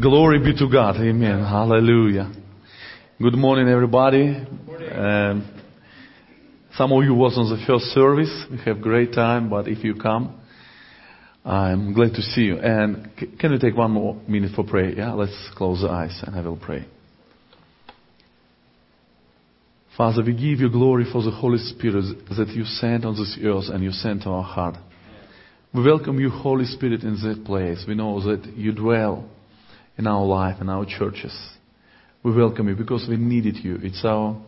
[0.00, 0.96] Glory be to God.
[0.96, 1.38] Amen.
[1.38, 2.32] Hallelujah.
[3.22, 4.44] Good morning, everybody.
[4.92, 5.62] Um,
[6.74, 8.44] some of you was on the first service.
[8.50, 10.34] We have great time, but if you come,
[11.44, 12.58] I'm glad to see you.
[12.58, 14.90] And c- can we take one more minute for prayer?
[14.90, 16.88] Yeah, let's close the eyes and I will pray.
[19.96, 23.66] Father, we give you glory for the Holy Spirit that you sent on this earth
[23.72, 24.74] and you sent to our heart.
[25.72, 27.84] We welcome you, Holy Spirit, in that place.
[27.86, 29.30] We know that you dwell
[29.96, 31.34] in our life and our churches.
[32.22, 33.78] We welcome you because we needed you.
[33.82, 34.40] It's our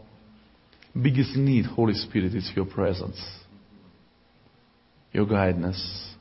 [1.01, 3.21] biggest need, Holy Spirit, is your presence,
[5.13, 6.15] your guidance,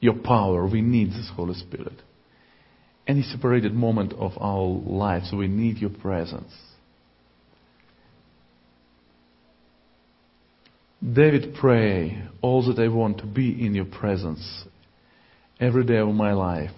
[0.00, 0.66] your power.
[0.66, 1.94] We need this Holy Spirit.
[3.06, 6.52] Any separated moment of our lives, we need your presence.
[11.02, 14.64] David pray, all that I want to be in your presence
[15.60, 16.70] every day of my life.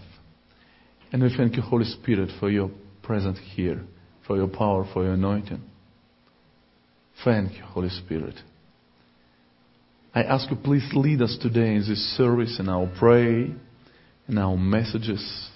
[1.12, 2.70] And we thank you, Holy Spirit, for your
[3.02, 3.82] presence here,
[4.26, 5.62] for your power, for your anointing.
[7.24, 8.34] Thank you, Holy Spirit.
[10.14, 13.54] I ask you, please lead us today in this service, in our pray,
[14.28, 15.48] in our messages,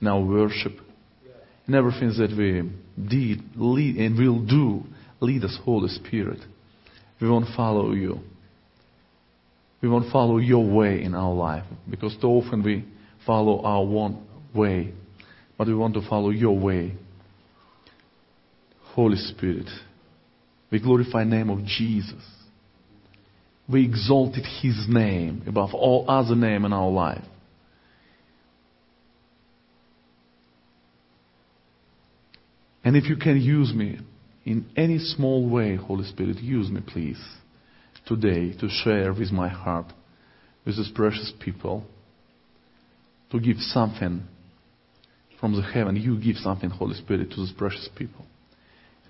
[0.00, 0.72] in our worship,
[1.66, 2.70] in everything that we
[3.08, 4.82] did, lead, and will do.
[5.20, 6.40] Lead us, Holy Spirit.
[7.20, 8.20] We won't follow you.
[9.80, 12.84] We won't follow your way in our life because too often we
[13.26, 14.92] follow our own way,
[15.58, 16.94] but we want to follow your way.
[18.92, 19.68] Holy Spirit,
[20.70, 22.22] we glorify the name of Jesus.
[23.68, 27.24] We exalted His name above all other name in our life.
[32.84, 33.98] And if you can use me
[34.44, 37.22] in any small way, Holy Spirit, use me, please,
[38.06, 39.86] today to share with my heart,
[40.66, 41.84] with these precious people,
[43.30, 44.22] to give something
[45.40, 45.96] from the heaven.
[45.96, 48.24] You give something, Holy Spirit, to these precious people.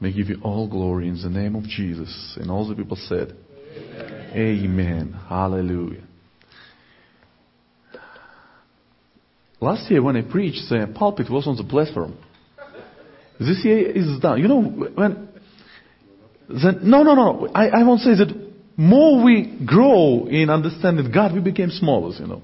[0.00, 2.36] May give you all glory in the name of Jesus.
[2.41, 3.34] And all the people said,
[3.77, 4.33] Amen.
[4.34, 5.20] Amen.
[5.29, 6.02] Hallelujah.
[9.61, 12.18] Last year when I preached, the pulpit was on the platform.
[13.39, 14.40] This year is done.
[14.40, 15.29] You know, when,
[16.48, 21.33] then, no, no, no, I, I won't say that more we grow in understanding God,
[21.34, 22.42] we became smaller, you know.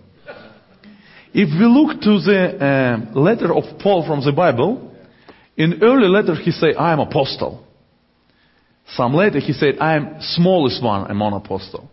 [1.33, 4.95] If we look to the uh, letter of Paul from the Bible,
[5.57, 7.65] in early letter he said, I am apostle.
[8.95, 11.89] Some later he said, I am smallest one among apostle.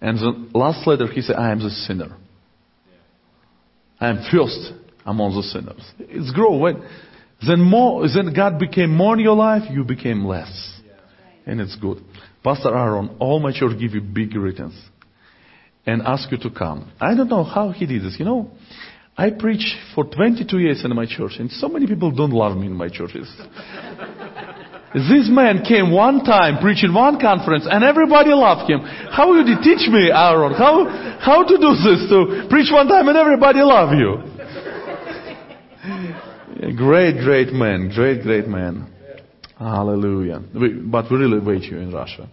[0.00, 2.16] And the last letter he said, I am the sinner.
[3.98, 4.72] I am first
[5.06, 5.82] among the sinners.
[5.98, 6.58] It's grow.
[6.58, 6.82] When,
[7.46, 10.80] then more, then God became more in your life, you became less.
[11.46, 12.04] And it's good.
[12.44, 14.78] Pastor Aaron, all my give you big greetings
[15.88, 16.92] and ask you to come.
[17.00, 18.16] I don't know how he did this.
[18.18, 18.50] You know,
[19.16, 22.66] I preach for 22 years in my church, and so many people don't love me
[22.66, 23.26] in my churches.
[24.92, 28.80] this man came one time, preaching one conference, and everybody loved him.
[28.80, 30.52] How would you teach me, Aaron?
[30.52, 30.84] How,
[31.20, 32.04] how to do this?
[32.10, 34.22] To preach one time and everybody love you.
[36.76, 37.90] great, great man.
[37.94, 38.92] Great, great man.
[39.58, 40.42] Hallelujah.
[40.84, 42.28] But we really wait you in Russia.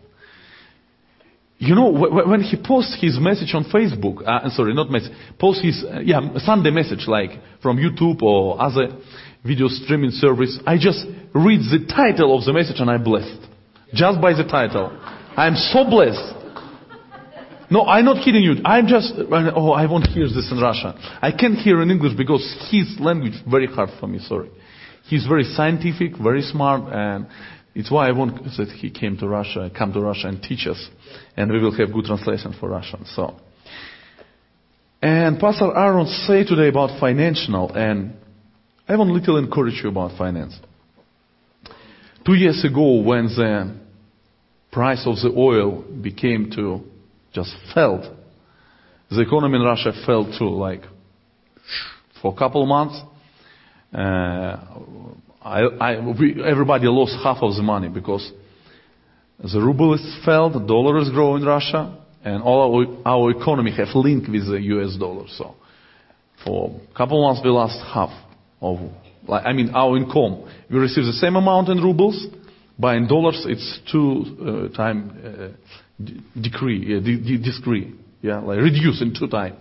[1.57, 5.85] You know, when he posts his message on Facebook, uh, sorry, not message, post his,
[5.85, 8.89] uh, yeah, Sunday message like from YouTube or other
[9.43, 13.39] video streaming service, I just read the title of the message and I'm blessed.
[13.93, 14.91] Just by the title.
[15.37, 16.35] I'm so blessed.
[17.71, 18.55] No, I'm not kidding you.
[18.65, 20.93] I'm just, oh, I won't hear this in Russia.
[21.21, 24.51] I can't hear in English because his language very hard for me, sorry.
[25.03, 27.27] He's very scientific, very smart, and
[27.75, 30.89] it's why I want that he came to Russia, come to Russia and teach us.
[31.35, 33.05] And we will have good translation for Russian.
[33.05, 33.35] So.
[35.01, 38.13] And Pastor Aaron say today about financial, and
[38.87, 40.57] I want little encourage you about finance.
[42.25, 43.75] Two years ago, when the
[44.71, 46.81] price of the oil became to
[47.33, 48.17] just fell,
[49.11, 50.81] the economy in Russia fell to like
[52.21, 52.99] for a couple months.
[53.93, 54.57] Uh,
[55.45, 58.31] I, I, we, everybody lost half of the money because
[59.37, 63.71] the ruble is fell, the dollar is growing in Russia, and all our, our economy
[63.77, 65.25] have linked with the US dollar.
[65.37, 65.55] So
[66.43, 68.09] for a couple months we lost half
[68.59, 68.79] of,
[69.27, 70.51] like, I mean, our income.
[70.67, 72.25] We receive the same amount in rubles,
[72.79, 75.53] but in dollars it's two uh, time
[76.03, 79.57] uh, decree, de- yeah, like reduce in two time.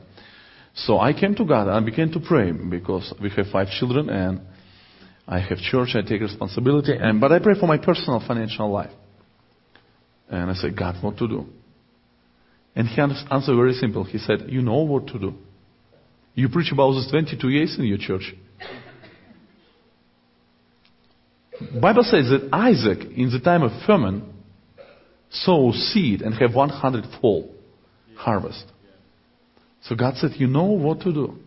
[0.74, 4.40] So I came to God and began to pray because we have five children and
[5.26, 8.92] I have church, I take responsibility, and, but I pray for my personal financial life.
[10.28, 11.46] And I said, God, what to do?
[12.76, 14.04] And he answered very simple.
[14.04, 15.34] He said, you know what to do.
[16.34, 18.34] You preach about this 22 years in your church.
[21.80, 24.32] Bible says that Isaac, in the time of famine,
[25.30, 27.54] sow seed and have 100 fold
[28.16, 28.64] harvest.
[29.82, 31.38] So God said, you know what to do.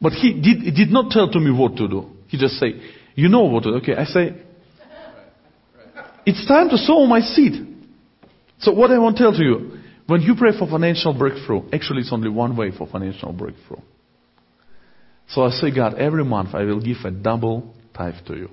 [0.00, 2.10] But he did, he did not tell to me what to do.
[2.28, 2.80] He just say,
[3.14, 3.66] you know what.
[3.66, 4.42] Okay, I say,
[6.24, 7.66] it's time to sow my seed.
[8.60, 12.00] So what I want to tell to you, when you pray for financial breakthrough, actually
[12.00, 13.82] it's only one way for financial breakthrough.
[15.28, 18.50] So I say, God, every month I will give a double tithe to you.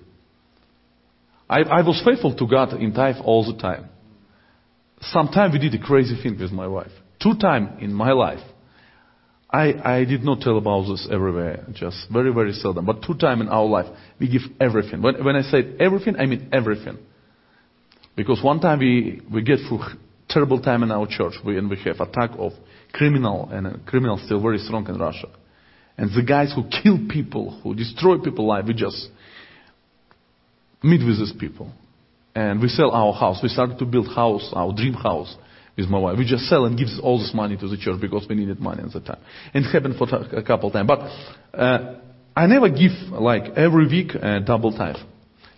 [1.50, 3.90] I, I was faithful to God in tithe all the time.
[5.02, 6.92] Sometime we did a crazy thing with my wife.
[7.22, 8.40] Two times in my life.
[9.50, 12.86] I, I did not tell about this everywhere, just very, very seldom.
[12.86, 13.86] But two times in our life,
[14.20, 15.02] we give everything.
[15.02, 16.98] When, when I say everything, I mean everything.
[18.16, 19.82] Because one time we, we get through
[20.30, 22.54] terrible time in our church, we, and we have attack of
[22.92, 25.28] criminal, and uh, criminal still very strong in Russia.
[25.98, 29.10] And the guys who kill people, who destroy people life, we just
[30.84, 31.72] meet with these people.
[32.34, 33.40] And we sell our house.
[33.42, 35.34] We started to build house, our dream house
[35.78, 36.18] with my wife.
[36.18, 38.84] We just sell and give all this money to the church because we needed money
[38.84, 39.20] at the time.
[39.54, 40.88] And it happened for a couple times.
[40.88, 41.00] But
[41.58, 42.00] uh,
[42.36, 44.98] I never give like every week a double tithe.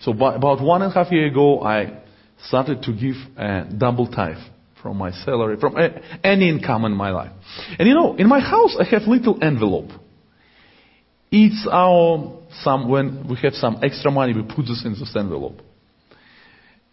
[0.02, 2.02] So about one and a half year ago, I
[2.46, 4.38] started to give a double tithe
[4.81, 5.75] from my salary, from
[6.24, 7.31] any income in my life.
[7.80, 9.90] And you know, in my house I have little envelope.
[11.31, 15.62] It's our some when we have some extra money, we put this in this envelope.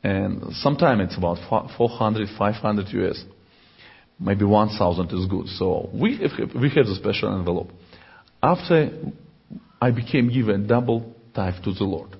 [0.04, 3.24] And sometimes it's about 400, 500 US.
[4.20, 5.48] Maybe 1,000 is good.
[5.48, 7.70] So we have, we have a special envelope.
[8.42, 8.90] After
[9.80, 12.10] I became given double tithe to the Lord.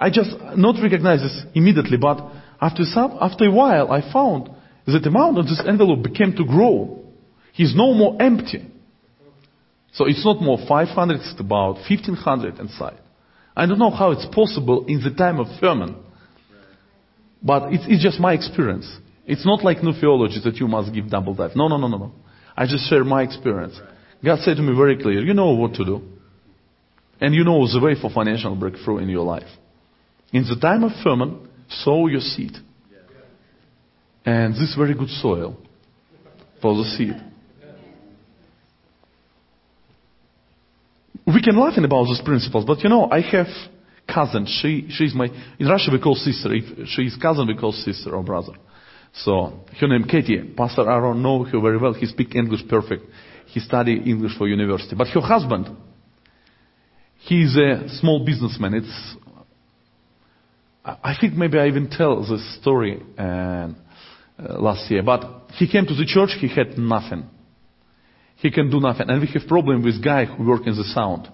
[0.00, 2.20] I just not recognize this immediately, but
[2.60, 4.48] after some, after a while, I found
[4.86, 7.04] that the amount of this envelope began to grow.
[7.52, 8.64] He's no more empty.
[9.92, 12.98] So it's not more 500, it's about 1500 inside.
[13.56, 15.96] I don't know how it's possible in the time of famine.
[17.42, 18.88] But it's, it's just my experience.
[19.26, 21.52] It's not like new theology that you must give double tithe.
[21.54, 22.12] No, no, no, no, no.
[22.56, 23.78] I just share my experience.
[24.24, 26.02] God said to me very clear, you know what to do.
[27.20, 29.48] And you know the way for financial breakthrough in your life.
[30.32, 32.52] In the time of famine, sow your seed.
[34.24, 35.56] And this very good soil
[36.60, 37.16] for the seed.
[41.26, 43.46] We can laugh about these principles, but you know, I have
[44.12, 44.46] cousin.
[44.46, 45.28] She, she's my,
[45.58, 46.52] in Russia we call sister.
[46.52, 48.52] If she's cousin, we call sister or brother.
[49.14, 50.54] So, her name Katie.
[50.56, 51.94] Pastor Aaron know her very well.
[51.94, 53.04] He speak English perfect.
[53.46, 54.94] He study English for university.
[54.94, 55.68] But her husband,
[57.18, 58.74] he's a small businessman.
[58.74, 59.16] It's,
[60.84, 63.68] I think maybe I even tell this story uh, uh,
[64.38, 65.02] last year.
[65.02, 67.28] But he came to the church, he had nothing.
[68.36, 69.10] He can do nothing.
[69.10, 71.28] And we have problem with guy who work in the sound.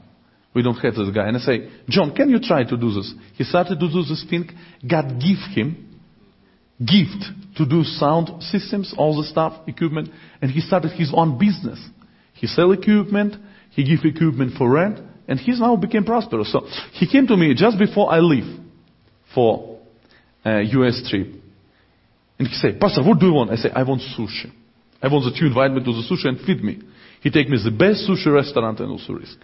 [0.54, 1.26] We don't have this guy.
[1.26, 3.12] And I say, John, can you try to do this?
[3.34, 4.48] He started to do this thing.
[4.88, 5.94] God give him
[6.78, 7.24] gift
[7.56, 10.08] to do sound systems, all the stuff, equipment,
[10.40, 11.82] and he started his own business.
[12.34, 13.36] He sell equipment,
[13.70, 16.52] he give equipment for rent, and he's now became prosperous.
[16.52, 18.60] So he came to me just before I leave
[19.34, 19.78] for
[20.44, 21.28] uh, a US trip.
[22.38, 23.50] And he said, Pastor, what do you want?
[23.50, 24.52] I say, I want sushi.
[25.00, 26.80] I want that you invite me to the sushi and feed me.
[27.20, 29.36] He take me to the best sushi restaurant in Ussuriysk.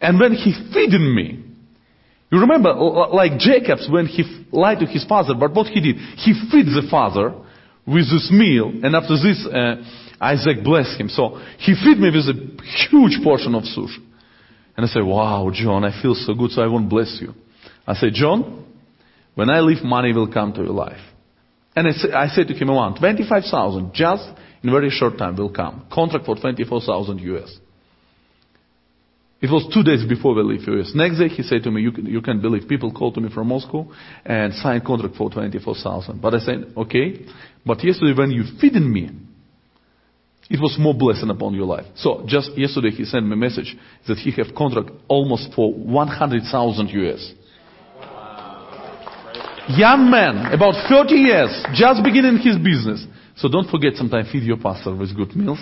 [0.00, 1.44] And when he feeding me,
[2.30, 4.22] you remember, like Jacob's when he
[4.52, 7.34] lied to his father, but what he did, he feed the father
[7.86, 9.82] with this meal, and after this, uh,
[10.20, 11.08] Isaac blessed him.
[11.08, 13.98] So he feed me with a huge portion of sushi.
[14.76, 17.34] And I say, wow, John, I feel so good, so I won't bless you.
[17.86, 18.64] I say, John,
[19.34, 21.00] when I leave, money will come to your life.
[21.74, 24.28] And I, say, I said to him, I around 25,000, just
[24.62, 25.86] in very short time will come.
[25.92, 27.58] Contract for 24,000 US.
[29.42, 30.92] It was two days before we leave US.
[30.94, 33.48] Next day he said to me, you, you can't believe people called to me from
[33.48, 33.90] Moscow
[34.24, 36.20] and signed contract for 24,000.
[36.20, 37.24] But I said, okay.
[37.64, 39.08] But yesterday when you feeding me,
[40.50, 41.86] it was more blessing upon your life.
[41.94, 43.74] So just yesterday he sent me a message
[44.08, 47.32] that he have contract almost for 100,000 US.
[49.68, 53.06] Young man, about 30 years, just beginning his business.
[53.36, 55.60] So don't forget sometimes feed your pastor with good meals.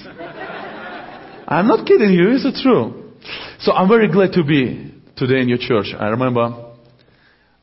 [1.46, 2.97] I'm not kidding you, is it true?
[3.60, 5.94] So I'm very glad to be today in your church.
[5.98, 6.74] I remember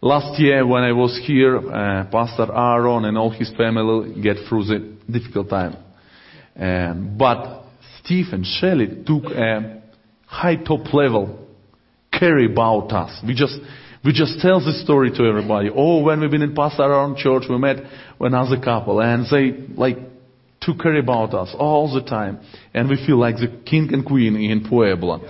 [0.02, 4.66] last year when I was here, uh, Pastor Aaron and all his family get through
[4.66, 5.78] the difficult time.
[6.58, 7.64] Um, but
[8.04, 9.82] Steve and Shelley took a
[10.26, 11.48] high top level
[12.12, 13.22] care about us.
[13.26, 13.58] We just
[14.04, 15.70] we just tell the story to everybody.
[15.74, 17.78] Oh, when we've been in Pastor Aaron church, we met
[18.20, 19.98] another couple, and they like
[20.66, 22.40] took care about us all the time,
[22.74, 25.22] and we feel like the king and queen in Pueblo.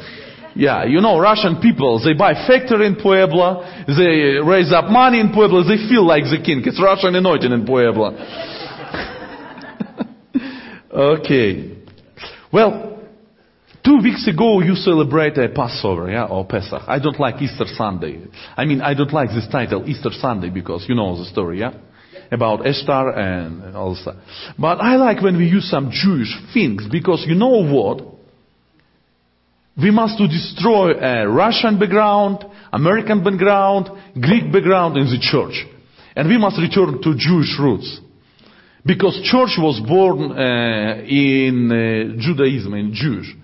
[0.56, 5.34] Yeah, you know, Russian people, they buy factory in Pueblo, they raise up money in
[5.34, 6.62] Pueblo, they feel like the king.
[6.66, 8.16] It's Russian anointing in Pueblo.
[11.20, 11.78] okay.
[12.54, 13.04] Well,
[13.84, 16.84] two weeks ago you celebrated Passover, yeah, or Pesach.
[16.88, 18.26] I don't like Easter Sunday.
[18.56, 21.74] I mean, I don't like this title, Easter Sunday, because you know the story, yeah?
[22.32, 24.16] About Esther and all that.
[24.58, 28.02] But I like when we use some Jewish things, because you know what?
[29.78, 30.94] We must to destroy
[31.28, 33.90] Russian background, American background,
[34.20, 35.66] Greek background in the church.
[36.16, 38.00] And we must return to Jewish roots.
[38.86, 43.36] Because church was born uh, in uh, Judaism, in Jewish.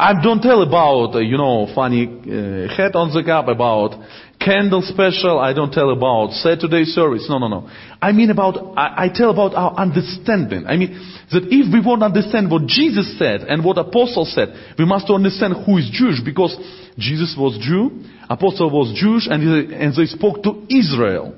[0.00, 4.00] I don't tell about, uh, you know, funny uh, on the cup, about
[4.40, 5.38] candle special.
[5.38, 7.26] I don't tell about Saturday service.
[7.28, 7.68] No, no, no.
[8.00, 10.64] I mean about, I, I tell about our understanding.
[10.66, 10.96] I mean
[11.30, 15.10] that if we want to understand what Jesus said and what Apostle said, we must
[15.10, 16.56] understand who is Jewish because
[16.96, 21.36] Jesus was Jew, Apostle was Jewish, and, and they spoke to Israel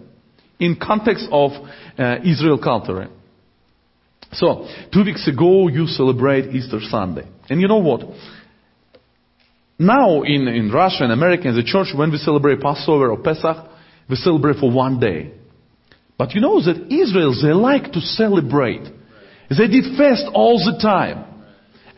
[0.61, 1.51] in context of
[1.99, 3.09] uh, Israel culture.
[4.33, 7.27] So, two weeks ago you celebrate Easter Sunday.
[7.51, 8.03] And you know what?
[9.79, 13.69] Now in, in Russia and America in the church, when we celebrate Passover or Pesach,
[14.09, 15.33] we celebrate for one day.
[16.19, 18.85] But you know that Israel, they like to celebrate.
[19.51, 21.25] They did fast all the time.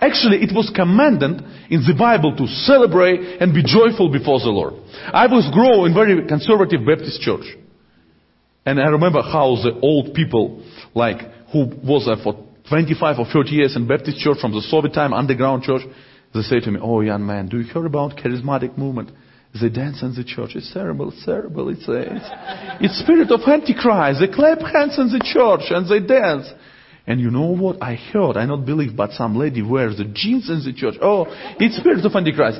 [0.00, 1.40] Actually, it was commanded
[1.70, 4.74] in the Bible to celebrate and be joyful before the Lord.
[5.12, 7.46] I was grow in very conservative Baptist church.
[8.66, 10.64] And I remember how the old people,
[10.94, 11.20] like,
[11.52, 12.34] who was there for
[12.68, 15.82] 25 or 30 years in Baptist church from the Soviet time, underground church,
[16.34, 19.10] they say to me, oh young man, do you hear about charismatic movement?
[19.60, 20.56] They dance in the church.
[20.56, 21.68] It's terrible, it's terrible.
[21.68, 22.28] It's, a, it's,
[22.80, 24.18] it's spirit of Antichrist.
[24.18, 26.50] They clap hands in the church and they dance.
[27.06, 28.36] And you know what I heard?
[28.36, 30.96] I not believe, but some lady wears the jeans in the church.
[31.00, 31.26] Oh,
[31.60, 32.58] it's spirit of Antichrist.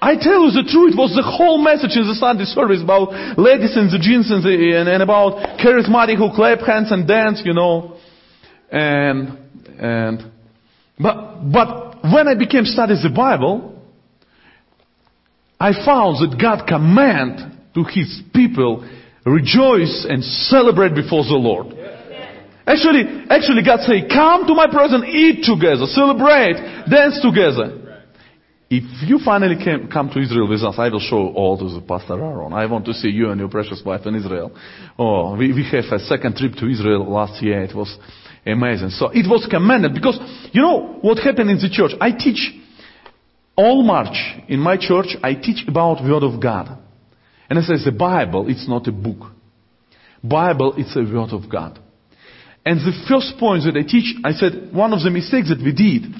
[0.00, 3.12] I tell you the truth, it was the whole message in the Sunday service about
[3.36, 7.42] ladies in the jeans and, the, and, and about charismatic who clap hands and dance,
[7.44, 7.98] you know.
[8.72, 9.36] And,
[9.76, 10.32] and,
[10.98, 13.82] but, but when I became study the Bible,
[15.58, 18.88] I found that God command to His people
[19.26, 21.76] rejoice and celebrate before the Lord.
[22.66, 26.54] Actually, actually God say, come to my presence, eat together, celebrate,
[26.88, 27.76] dance together.
[28.70, 31.80] If you finally came, come to Israel with us, I will show all to the
[31.80, 32.52] Pastor Aaron.
[32.52, 34.52] I want to see you and your precious wife in Israel.
[34.96, 37.62] Oh, we, we have a second trip to Israel last year.
[37.64, 37.98] It was
[38.46, 38.90] Amazing.
[38.90, 40.18] So it was commanded because
[40.52, 41.92] you know what happened in the church?
[42.00, 42.52] I teach
[43.56, 44.16] all March
[44.48, 46.78] in my church, I teach about Word of God.
[47.48, 49.32] And I say the Bible, it's not a book.
[50.22, 51.78] Bible, it's a Word of God.
[52.64, 55.72] And the first point that I teach, I said, one of the mistakes that we
[55.72, 56.14] did,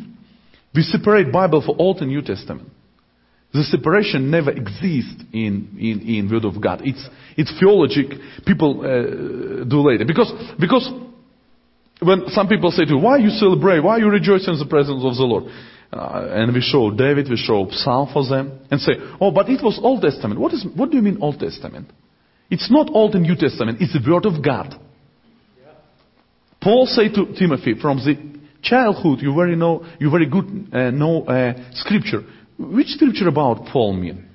[0.75, 2.69] we separate Bible for Old and New Testament.
[3.53, 6.83] The separation never exists in, in, in Word of God.
[6.85, 7.05] It's,
[7.37, 8.07] it's theologic.
[8.47, 10.05] People uh, do later.
[10.05, 10.89] Because, because
[12.01, 13.81] when some people say to you, why you celebrate?
[13.81, 15.45] Why you rejoice in the presence of the Lord?
[15.93, 19.63] Uh, and we show David, we show Psalm for them, and say, oh, but it
[19.63, 20.41] was Old Testament.
[20.41, 21.91] What, is, what do you mean Old Testament?
[22.49, 24.81] It's not Old and New Testament, it's the Word of God.
[26.63, 28.15] Paul said to Timothy, from the
[28.63, 32.23] childhood, you very know, you very good uh, know uh, Scripture.
[32.59, 34.29] Which Scripture about Paul mean?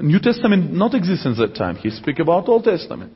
[0.00, 1.76] New Testament not exist in that time.
[1.76, 3.12] He speak about Old Testament.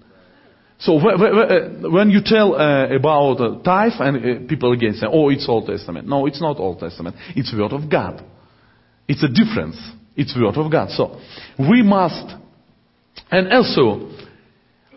[0.80, 5.46] So uh, when you tell uh, about tithe, and uh, people again say, "Oh, it's
[5.46, 7.16] Old Testament." No, it's not Old Testament.
[7.36, 8.24] It's Word of God.
[9.06, 9.76] It's a difference.
[10.16, 10.90] It's Word of God.
[10.90, 11.20] So
[11.58, 12.34] we must,
[13.30, 14.10] and also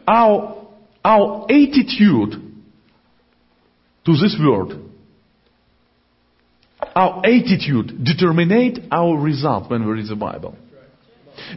[0.07, 0.67] our
[1.03, 2.31] our attitude
[4.05, 4.79] to this word,
[6.95, 10.55] our attitude determinate our result when we read the Bible.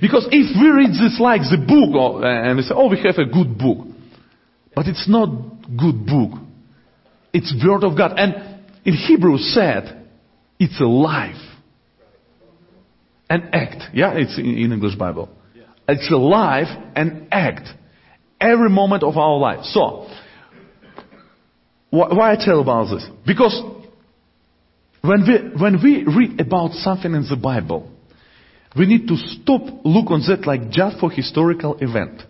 [0.00, 3.26] Because if we read this like the book, and we say, "Oh, we have a
[3.26, 3.86] good book,"
[4.76, 5.28] But it's not
[5.76, 6.38] good book.
[7.33, 8.12] It's word of God.
[8.18, 10.06] And in Hebrew said,
[10.61, 11.42] it's a life.
[13.30, 13.95] An act.
[13.95, 15.30] Yeah, it's in, in English Bible.
[15.88, 17.68] It's a life and act.
[18.38, 19.64] Every moment of our life.
[19.64, 20.09] So,
[21.90, 23.06] wh- why I tell about this?
[23.26, 23.59] Because
[25.00, 27.90] when we, when we read about something in the Bible,
[28.76, 32.23] we need to stop, look on that like just for historical event.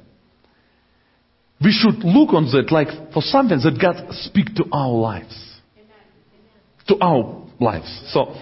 [1.62, 5.60] We should look on that like for something that God speak to our lives.
[6.88, 8.10] To our lives.
[8.12, 8.34] So,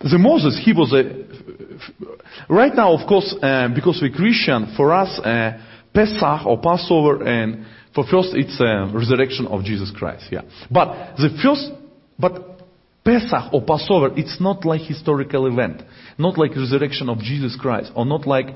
[0.00, 5.18] the Moses, he was a, right now of course, uh, because we're Christian, for us,
[5.20, 5.58] uh,
[5.94, 10.42] Pesach or Passover and for first it's uh, resurrection of Jesus Christ, yeah.
[10.70, 11.70] But the first,
[12.18, 12.60] but
[13.04, 15.82] Pesach or Passover, it's not like historical event,
[16.18, 18.46] not like resurrection of Jesus Christ, or not like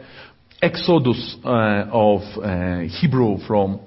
[0.60, 1.48] exodus uh,
[1.90, 3.80] of uh, Hebrew from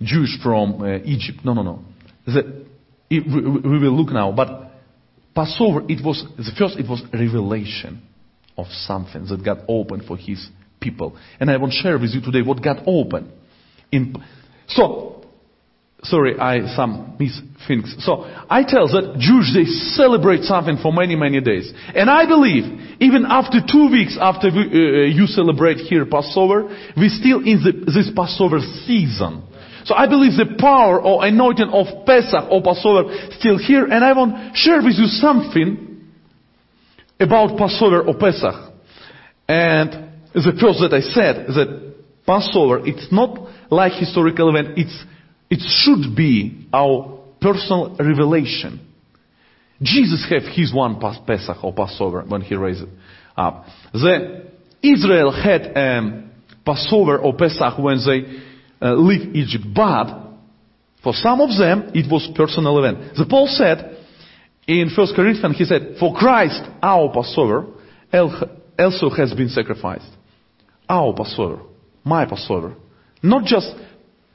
[0.00, 1.40] Jewish from uh, Egypt.
[1.44, 1.84] No, no, no.
[2.26, 2.66] The,
[3.10, 4.72] it, we, will look now, but
[5.34, 6.78] Passover, it was the first.
[6.78, 8.02] It was revelation
[8.56, 10.48] of something that got open for His
[10.80, 13.30] people, and I want to share with you today what got open.
[13.92, 14.16] In
[14.68, 15.13] so
[16.04, 17.96] Sorry, I some miss things.
[18.00, 19.64] So I tell that Jews they
[19.96, 24.68] celebrate something for many many days, and I believe even after two weeks after we,
[24.68, 29.42] uh, you celebrate here Passover, we still in the, this Passover season.
[29.84, 33.08] So I believe the power or anointing of Pesach or Passover
[33.38, 36.04] still here, and I want to share with you something
[37.18, 38.72] about Passover or Pesach.
[39.48, 41.94] And the first that I said that
[42.26, 45.04] Passover, it's not like historical event, it's
[45.50, 48.80] it should be our personal revelation.
[49.82, 52.84] Jesus had his one Pesach or Passover when he raised
[53.36, 53.66] up.
[53.92, 54.50] The
[54.82, 56.30] Israel had um,
[56.64, 60.22] Passover or Pesach when they uh, leave Egypt, but
[61.02, 63.16] for some of them it was personal event.
[63.16, 63.98] The Paul said
[64.66, 67.66] in 1 Corinthians, he said, "For Christ, our Passover,
[68.78, 70.10] also has been sacrificed.
[70.88, 71.62] Our Passover,
[72.04, 72.74] my Passover,
[73.22, 73.70] not just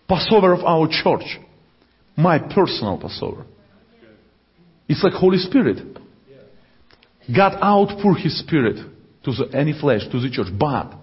[0.10, 1.40] Passover of our church.
[2.18, 3.46] My personal Passover.
[4.90, 5.98] It's like Holy Spirit.
[7.34, 8.78] God outpour His Spirit
[9.24, 10.48] to the, any flesh, to the church.
[10.60, 10.94] But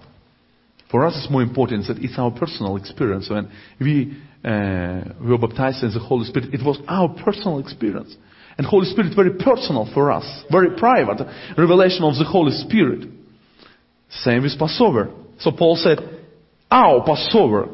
[0.90, 3.30] for us it's more important that it's our personal experience.
[3.30, 3.48] When
[3.80, 8.14] we, uh, we were baptized in the Holy Spirit, it was our personal experience.
[8.58, 11.24] And Holy Spirit very personal for us, very private
[11.56, 13.08] revelation of the Holy Spirit.
[14.10, 15.12] Same with Passover.
[15.38, 15.98] So Paul said,
[16.70, 17.68] our Passover.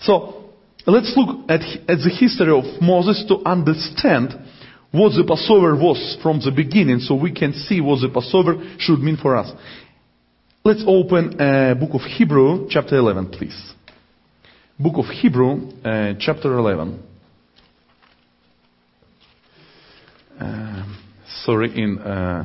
[0.00, 0.43] So
[0.86, 4.34] Let's look at, at the history of Moses to understand
[4.90, 9.00] what the Passover was from the beginning so we can see what the Passover should
[9.00, 9.50] mean for us.
[10.62, 13.72] Let's open uh, book of Hebrew, chapter 11, please.
[14.78, 17.02] Book of Hebrew, uh, chapter 11.
[20.38, 20.84] Uh,
[21.44, 22.44] sorry, in uh,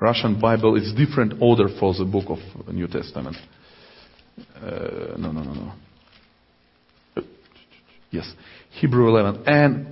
[0.00, 3.36] Russian Bible, it's different order for the book of New Testament.
[4.56, 5.72] Uh, no, no, no, no.
[8.10, 8.32] Yes.
[8.70, 9.44] Hebrew 11.
[9.46, 9.86] And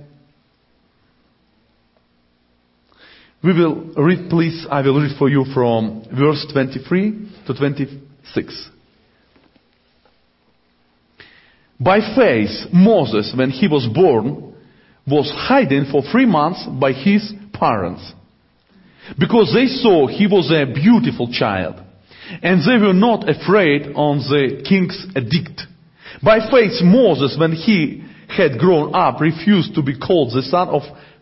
[3.43, 8.69] we will read, please, I will read for you from verse 23 to 26.
[11.79, 14.55] By faith, Moses, when he was born,
[15.05, 18.13] was hidden for three months by his parents.
[19.17, 21.75] Because they saw he was a beautiful child.
[22.41, 25.61] And they were not afraid on the king's edict.
[26.23, 30.81] By faith, Moses, when he had grown up, refused to be called the son of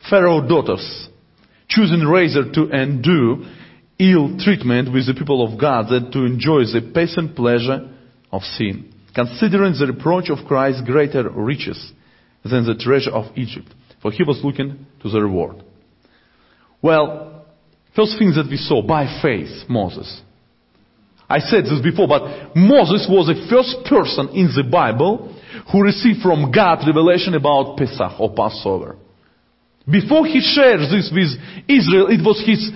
[0.09, 1.09] Pharaoh's daughters,
[1.67, 3.45] choosing rather to endure
[3.99, 7.89] ill treatment with the people of God than to enjoy the patient pleasure
[8.31, 11.93] of sin, considering the reproach of Christ greater riches
[12.43, 15.63] than the treasure of Egypt, for he was looking to the reward.
[16.81, 17.45] Well,
[17.95, 20.21] first thing that we saw, by faith, Moses.
[21.27, 25.34] I said this before, but Moses was the first person in the Bible
[25.71, 28.97] who received from God revelation about Pesach or Passover.
[29.89, 32.71] Before he shares this with Israel, it was his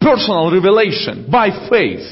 [0.00, 2.06] personal revelation by faith.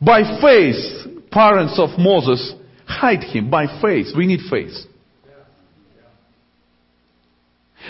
[0.00, 2.54] By faith, parents of Moses
[2.86, 4.08] hide him by faith.
[4.16, 4.74] We need faith.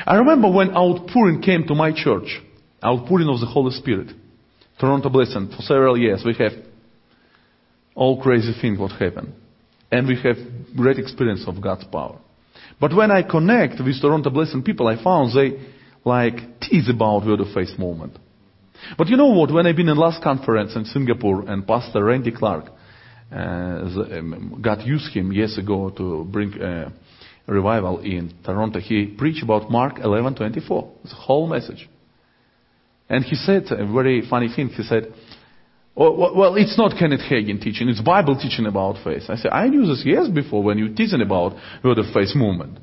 [0.05, 2.41] I remember when outpouring came to my church,
[2.85, 4.09] outpouring of the Holy Spirit,
[4.79, 6.53] Toronto Blessing, for several years we have
[7.95, 9.33] all crazy things what happened.
[9.91, 10.37] And we have
[10.77, 12.19] great experience of God's power.
[12.81, 15.59] But when I connect with Toronto Blessing people, I found they
[16.05, 18.19] like tease about word of faith movement.
[18.99, 19.53] But you know what?
[19.53, 22.67] When I've been in last conference in Singapore and Pastor Randy Clark,
[23.33, 26.91] uh, um, God used him years ago to bring uh,
[27.47, 28.79] revival in Toronto.
[28.79, 30.91] He preached about Mark 11:24.
[31.05, 31.89] It's a whole message.
[33.09, 34.69] And he said a very funny thing.
[34.69, 35.13] He said,
[35.97, 39.23] well, it's not Kenneth Hagin teaching, it's Bible teaching about faith.
[39.29, 42.79] I said, I knew this years before when you teaching about of faith movement.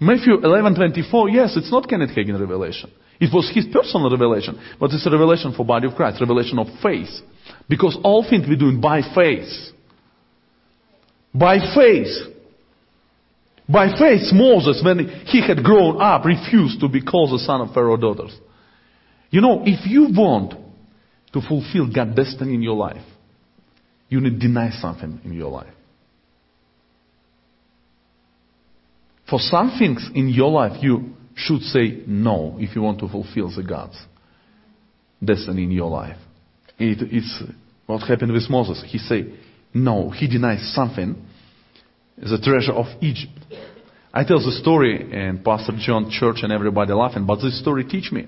[0.00, 2.90] Matthew 11:24, yes, it's not Kenneth Hagin revelation.
[3.20, 6.68] It was his personal revelation, but it's a revelation for body of Christ, revelation of
[6.80, 7.10] faith.
[7.68, 9.50] Because all things we're doing by faith.
[11.34, 12.14] By faith.
[13.68, 17.74] By faith, Moses, when he had grown up, refused to be called the son of
[17.74, 18.38] Pharaoh's daughters.
[19.30, 20.54] You know, if you want
[21.32, 23.04] to fulfill God's destiny in your life,
[24.08, 25.72] you need to deny something in your life.
[29.28, 33.54] For some things in your life, you should say no if you want to fulfill
[33.54, 33.98] the God's
[35.22, 36.16] destiny in your life.
[36.78, 37.42] It, it's
[37.86, 38.82] what happened with Moses.
[38.86, 39.34] He said
[39.74, 40.08] no.
[40.08, 41.22] He denies something,
[42.16, 43.32] the treasure of Egypt.
[44.14, 48.10] I tell the story and Pastor John Church and everybody laughing, but this story teach
[48.10, 48.26] me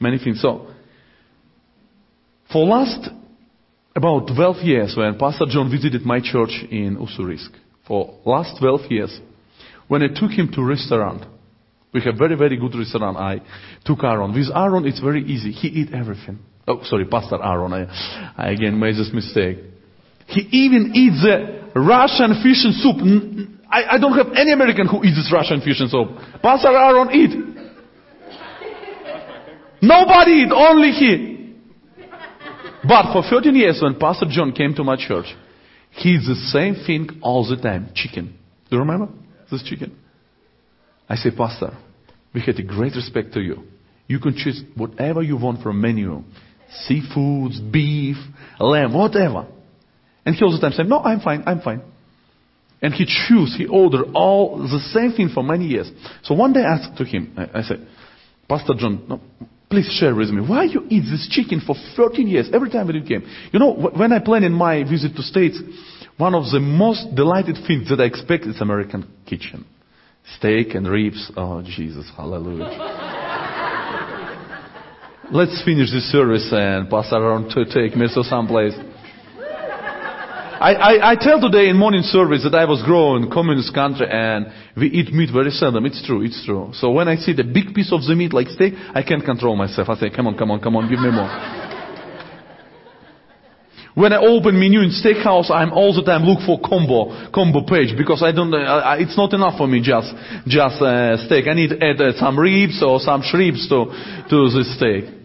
[0.00, 0.40] many things.
[0.40, 0.68] So,
[2.52, 3.08] for last
[3.94, 7.50] about 12 years when Pastor John visited my church in Ussuriysk,
[7.86, 9.20] for last 12 years,
[9.88, 11.24] when I took him to restaurant,
[11.92, 13.16] we have very, very good restaurant.
[13.16, 13.40] I
[13.84, 14.34] took Aaron.
[14.34, 15.52] With Aaron, it's very easy.
[15.52, 16.38] He eat everything.
[16.66, 17.72] Oh, sorry, Pastor Aaron.
[17.72, 19.58] I, I again made this mistake.
[20.26, 23.56] He even eats the Russian fish and soup.
[23.70, 26.08] I, I don't have any American who eats this Russian fish and soup.
[26.42, 27.57] Pastor Aaron eat.
[29.80, 31.54] Nobody only he.
[32.86, 35.26] But for 13 years when Pastor John came to my church,
[35.90, 37.90] he's the same thing all the time.
[37.94, 38.38] Chicken.
[38.70, 39.08] Do you remember
[39.50, 39.98] this chicken?
[41.08, 41.76] I say, Pastor,
[42.34, 43.64] we had a great respect to you.
[44.06, 46.22] You can choose whatever you want from menu.
[46.88, 48.16] Seafoods, beef,
[48.60, 49.46] lamb, whatever.
[50.24, 51.82] And he all the time said, no, I'm fine, I'm fine.
[52.80, 55.90] And he chose, he ordered all the same thing for many years.
[56.22, 57.86] So one day I asked to him, I, I said,
[58.48, 59.20] Pastor John, no,
[59.70, 62.96] please share with me, why you eat this chicken for 13 years, every time that
[62.96, 63.28] you came?
[63.52, 65.60] You know, when I plan in my visit to States,
[66.16, 69.66] one of the most delighted things that I expect is American kitchen.
[70.36, 71.30] Steak and ribs.
[71.36, 72.64] Oh, Jesus, hallelujah.
[75.30, 78.74] Let's finish this service and pass around to take me to someplace.
[80.60, 84.08] I, I, I tell today in morning service that I was grown in communist country
[84.10, 85.86] and we eat meat very seldom.
[85.86, 86.70] It's true, it's true.
[86.74, 89.54] So when I see the big piece of the meat like steak, I can't control
[89.54, 89.88] myself.
[89.88, 91.30] I say, come on, come on, come on, give me more.
[93.94, 97.98] When I open menu in steakhouse, I'm all the time look for combo, combo page
[97.98, 100.14] because I don't, it's not enough for me just,
[100.46, 101.48] just uh, steak.
[101.48, 103.90] I need add uh, some ribs or some shrimps to,
[104.30, 105.17] to the steak.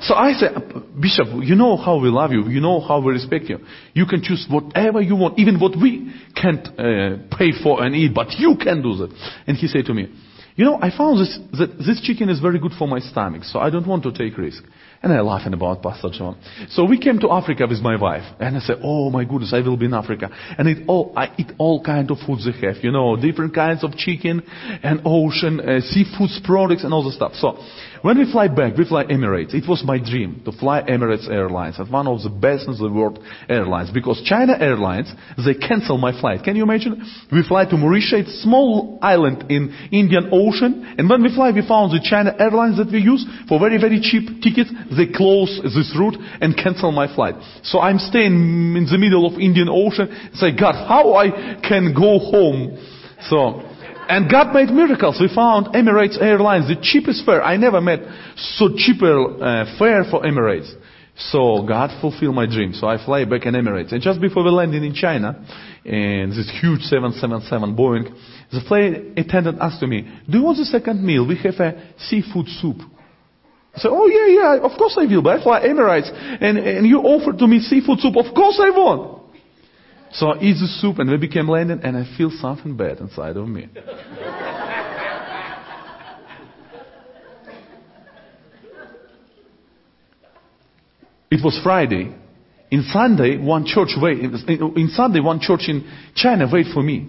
[0.00, 0.54] So I said,
[1.00, 2.48] Bishop, you know how we love you.
[2.48, 3.58] You know how we respect you.
[3.92, 8.14] You can choose whatever you want, even what we can't uh, pay for and eat,
[8.14, 9.14] but you can do that.
[9.46, 10.08] And he said to me,
[10.56, 13.60] you know, I found this, that this chicken is very good for my stomach, so
[13.60, 14.62] I don't want to take risk.
[15.02, 16.36] And I laughing about Pastor John.
[16.68, 19.60] So we came to Africa with my wife, and I said, "Oh my goodness, I
[19.60, 22.84] will be in Africa, and eat all I eat all kind of foods they have,
[22.84, 24.42] you know, different kinds of chicken
[24.82, 27.56] and ocean uh, seafood products and all the stuff." So
[28.02, 29.54] when we fly back, we fly Emirates.
[29.54, 32.90] It was my dream to fly Emirates Airlines as one of the best in the
[32.90, 35.12] world airlines because China Airlines,
[35.44, 36.42] they cancel my flight.
[36.42, 37.04] Can you imagine?
[37.30, 41.92] We fly to Mauritius, small island in Indian Ocean, and when we fly, we found
[41.92, 44.72] the China Airlines that we use for very, very cheap tickets.
[44.96, 47.34] They close this route and cancel my flight.
[47.64, 50.08] So I'm staying in the middle of Indian Ocean.
[50.34, 52.78] Say, God, how I can go home?
[53.28, 53.69] So,
[54.10, 55.18] and God made miracles.
[55.20, 57.42] We found Emirates Airlines, the cheapest fare.
[57.42, 58.00] I never met
[58.56, 60.70] so cheaper uh, fare for Emirates.
[61.16, 62.72] So God fulfilled my dream.
[62.72, 63.92] So I fly back in Emirates.
[63.92, 65.44] And just before we landed in China,
[65.84, 68.12] and this huge 777 Boeing,
[68.50, 71.26] the flight attendant asked me, do you want the second meal?
[71.26, 72.78] We have a seafood soup.
[73.74, 76.86] I said, oh yeah, yeah, of course I will, but I fly Emirates, and, and
[76.86, 79.19] you offered to me seafood soup, of course I want.
[80.12, 83.36] So I eat the soup and we became landed and I feel something bad inside
[83.36, 83.68] of me.
[91.30, 92.14] it was Friday.
[92.72, 97.08] In Sunday, one church wait, in Sunday, one church in China wait for me.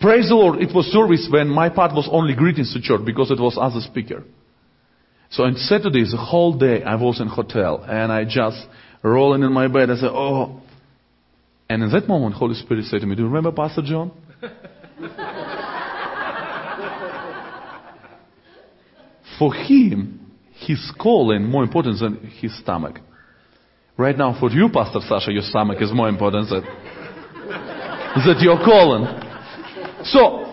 [0.00, 3.30] Praise the Lord, it was service when my part was only greetings to church because
[3.30, 4.24] it was as a speaker.
[5.30, 8.66] So on Saturday, the whole day I was in hotel and I just
[9.02, 9.90] rolling in my bed.
[9.90, 10.60] I said, oh,
[11.68, 14.12] and in that moment, Holy Spirit said to me, Do you remember Pastor John?
[19.38, 20.32] for him,
[20.66, 22.98] his calling more important than his stomach.
[23.96, 29.04] Right now, for you, Pastor Sasha, your stomach is more important than that your calling.
[30.04, 30.44] So,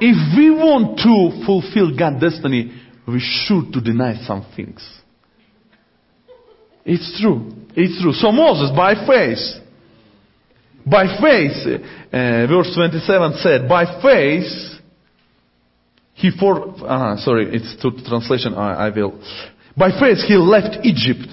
[0.00, 2.72] if we want to fulfill God's destiny,
[3.06, 4.86] we should to deny some things.
[6.84, 7.52] It's true.
[7.76, 8.12] It's true.
[8.12, 9.38] So Moses, by faith,
[10.90, 14.80] by faith, uh, verse 27 said, by faith,
[16.14, 19.20] he for, uh, sorry, it's to translation, I, I will.
[19.76, 21.28] By faith he left Egypt,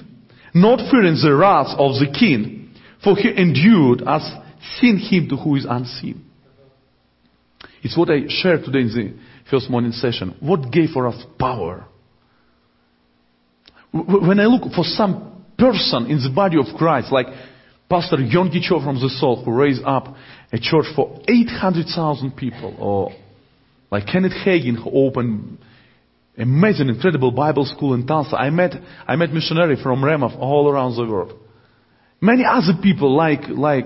[0.54, 4.22] not fearing the wrath of the king, for he endured as
[4.80, 6.26] seen him to who is unseen.
[7.84, 10.36] It's what I shared today in the first morning session.
[10.40, 11.86] What gave for us power?
[13.92, 17.28] When I look for some person in the body of Christ, like
[17.90, 20.16] Pastor Yonggi Cho from the Seoul, who raised up
[20.52, 23.12] a church for 800,000 people, or
[23.92, 25.60] like Kenneth Hagin, who opened
[26.38, 28.36] amazing, incredible Bible school in Tulsa.
[28.36, 28.74] I met,
[29.08, 31.34] I met missionary from Rhema all around the world.
[32.20, 33.86] Many other people like, like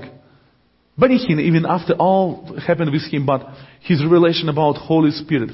[0.98, 3.46] Benny Hinn, even after all happened with him, but
[3.82, 5.52] his revelation about Holy Spirit.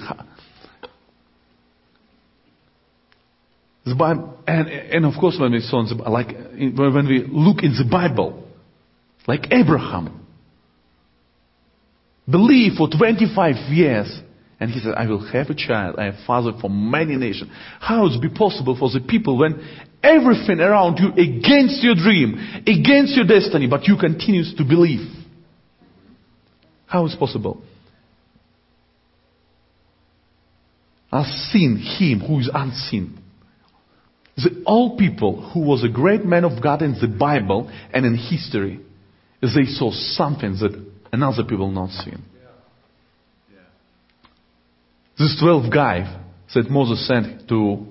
[3.86, 7.74] The Bible, and, and of course when we saw, the, like, when we look in
[7.78, 8.44] the Bible,
[9.28, 10.26] like Abraham,
[12.30, 14.22] believed for 25 years,
[14.60, 17.52] and he said, I will have a child, I have father for many nations.
[17.80, 19.62] How is it be possible for the people when
[20.02, 25.08] everything around you against your dream, against your destiny, but you continue to believe?
[26.88, 27.62] How is it possible?
[31.12, 33.20] I've seen him who is unseen.
[34.38, 38.16] The old people who was a great man of God in the Bible and in
[38.16, 38.80] history,
[39.42, 42.22] they saw something that another people not seen.
[45.18, 47.86] This 12 guy that Moses sent to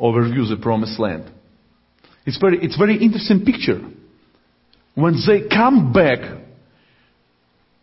[0.00, 1.30] overview the promised land.
[2.24, 3.80] It's very, it's very interesting picture.
[4.94, 6.20] When they come back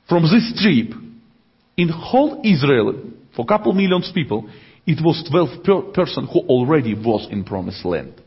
[0.10, 1.00] from this trip,
[1.78, 4.50] in whole Israel, for a couple millions people,
[4.86, 8.22] it was 12 per person who already was in promised land.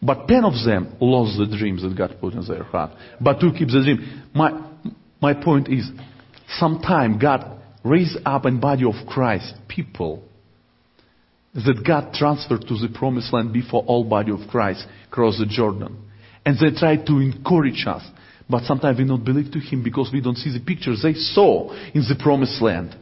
[0.00, 2.92] But 10 of them lost the dreams that God put in their heart.
[3.20, 4.22] But two keep the dream.
[4.34, 4.60] My,
[5.20, 5.90] my point is,
[6.58, 10.22] sometime God raised up in body of Christ people
[11.54, 15.96] that God transferred to the promised land before all body of Christ crossed the Jordan.
[16.44, 18.02] And they tried to encourage us.
[18.48, 21.72] But sometimes we don't believe to Him because we don't see the pictures they saw
[21.94, 22.94] in the promised land.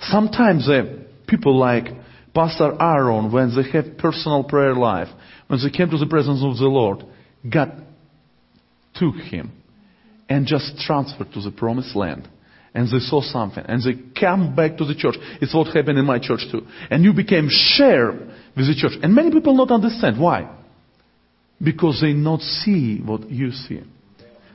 [0.00, 0.82] Sometimes uh,
[1.30, 1.86] people like
[2.34, 5.08] Pastor Aaron, when they have personal prayer life,
[5.48, 7.04] when they came to the presence of the Lord,
[7.48, 7.72] God
[8.94, 9.52] took him
[10.28, 12.28] and just transferred to the promised land.
[12.72, 13.64] And they saw something.
[13.66, 15.16] And they come back to the church.
[15.40, 16.62] It's what happened in my church too.
[16.88, 18.92] And you became share with the church.
[19.02, 20.20] And many people not understand.
[20.20, 20.56] Why?
[21.60, 23.82] Because they not see what you see.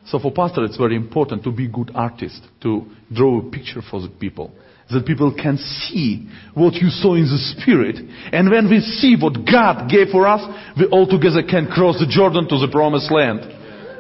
[0.05, 3.99] So for pastor, it's very important to be good artist, to draw a picture for
[4.01, 4.53] the people
[4.91, 7.97] that people can see what you saw in the spirit.
[8.31, 10.41] And when we see what God gave for us,
[10.77, 13.41] we all together can cross the Jordan to the promised land.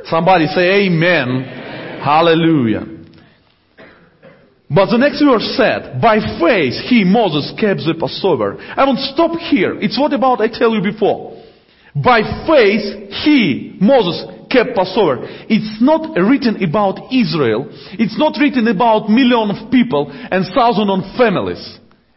[0.05, 1.29] Somebody say amen.
[1.29, 2.01] amen.
[2.03, 2.85] Hallelujah.
[4.69, 8.57] But the next verse said, by faith he, Moses, kept the Passover.
[8.59, 9.77] I won't stop here.
[9.79, 11.41] It's what about I tell you before.
[11.95, 15.27] By faith he, Moses, kept Passover.
[15.51, 17.67] It's not written about Israel.
[17.99, 21.59] It's not written about million of people and thousand of families.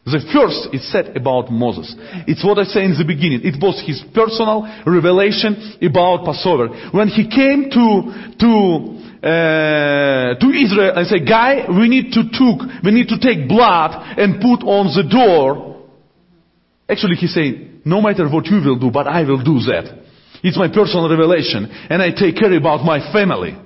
[0.06, 1.94] The first is said about Moses.
[2.26, 3.44] It's what I say in the beginning.
[3.44, 6.68] It was his personal revelation about Passover.
[6.96, 7.86] When he came to,
[8.40, 8.52] to,
[9.20, 13.92] uh, to Israel and said, guy, we need to took, we need to take blood
[14.16, 15.84] and put on the door.
[16.88, 20.07] Actually, he said, no matter what you will do, but I will do that.
[20.42, 21.66] It's my personal revelation.
[21.90, 23.56] And I take care about my family.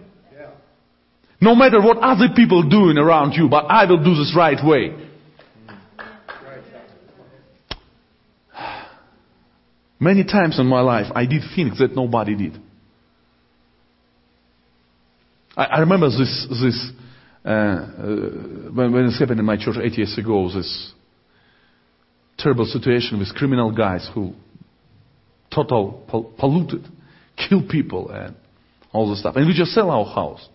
[1.40, 4.94] No matter what other people doing around you, but I will do this right way.
[9.98, 12.60] Many times in my life, I did things that nobody did.
[15.56, 16.90] I, I remember this, this
[17.44, 17.86] uh, uh,
[18.72, 20.92] when, when it happened in my church eight years ago, this
[22.38, 24.32] terrible situation with criminal guys who
[25.54, 26.86] total pol- polluted,
[27.36, 28.36] kill people and
[28.92, 29.36] all this stuff.
[29.36, 30.46] And we just sell our house.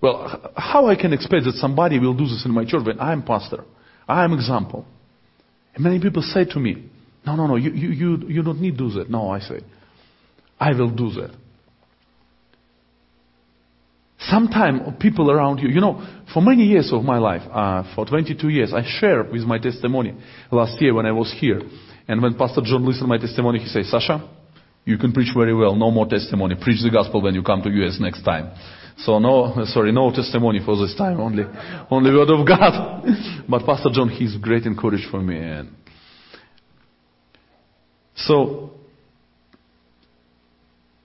[0.00, 3.22] Well, how I can expect that somebody will do this in my church when I'm
[3.22, 3.64] pastor?
[4.08, 4.86] I'm example.
[5.74, 6.88] And many people say to me,
[7.26, 9.10] no, no, no, you, you, you, you don't need to do that.
[9.10, 9.60] No, I say,
[10.58, 11.34] I will do that.
[14.20, 18.48] Sometime people around you, you know, for many years of my life, uh, for 22
[18.48, 20.14] years, I shared with my testimony
[20.50, 21.62] last year when I was here.
[22.08, 24.26] And when Pastor John listened to my testimony, he says, Sasha,
[24.86, 25.76] you can preach very well.
[25.76, 26.56] No more testimony.
[26.58, 28.50] Preach the gospel when you come to US next time.
[28.96, 31.20] So no, sorry, no testimony for this time.
[31.20, 31.44] Only,
[31.90, 33.04] only word of God.
[33.48, 35.38] but Pastor John, he's great encouragement for me.
[35.38, 35.68] And
[38.14, 38.70] so,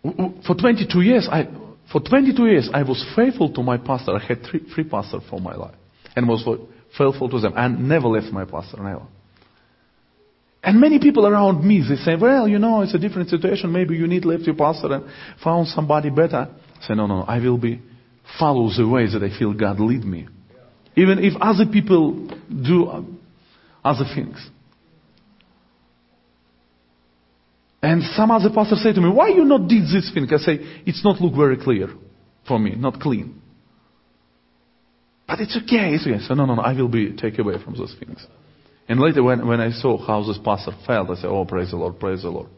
[0.01, 1.47] for 22 years, I,
[1.91, 4.15] for 22 years, I was faithful to my pastor.
[4.15, 5.75] I had three, three pastors for my life.
[6.15, 6.47] And was
[6.97, 7.53] faithful to them.
[7.55, 9.03] And never left my pastor, never.
[10.63, 13.71] And many people around me, they say, well, you know, it's a different situation.
[13.71, 15.05] Maybe you need left your pastor and
[15.43, 16.49] found somebody better.
[16.81, 17.81] I say, no, no, I will be,
[18.39, 20.27] follow the ways that I feel God lead me.
[20.95, 23.01] Even if other people do uh,
[23.83, 24.37] other things.
[27.81, 30.27] And, And some other pastor say to me, why you not did this thing?
[30.31, 31.89] I say, it's not look very clear
[32.47, 33.41] for me, not clean.
[35.27, 36.19] But it's okay, it's okay.
[36.25, 38.25] So no, no, no, I will be take away from those things.
[38.87, 41.77] And later when, when I saw how this pastor felt, I said, oh, praise the
[41.77, 42.49] Lord, praise the Lord.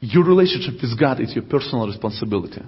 [0.00, 2.62] Your relationship with God is your personal responsibility.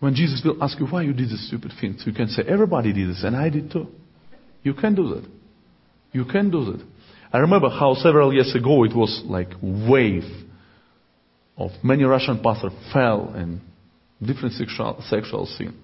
[0.00, 2.92] When Jesus will ask you why you did this stupid thing, you can say, everybody
[2.92, 3.88] did this and I did too.
[4.62, 5.24] You can do that.
[6.12, 6.86] You can do that.
[7.32, 10.24] I remember how several years ago it was like wave
[11.56, 13.60] of many Russian pastors fell in
[14.24, 15.74] different sexual, sexual sin.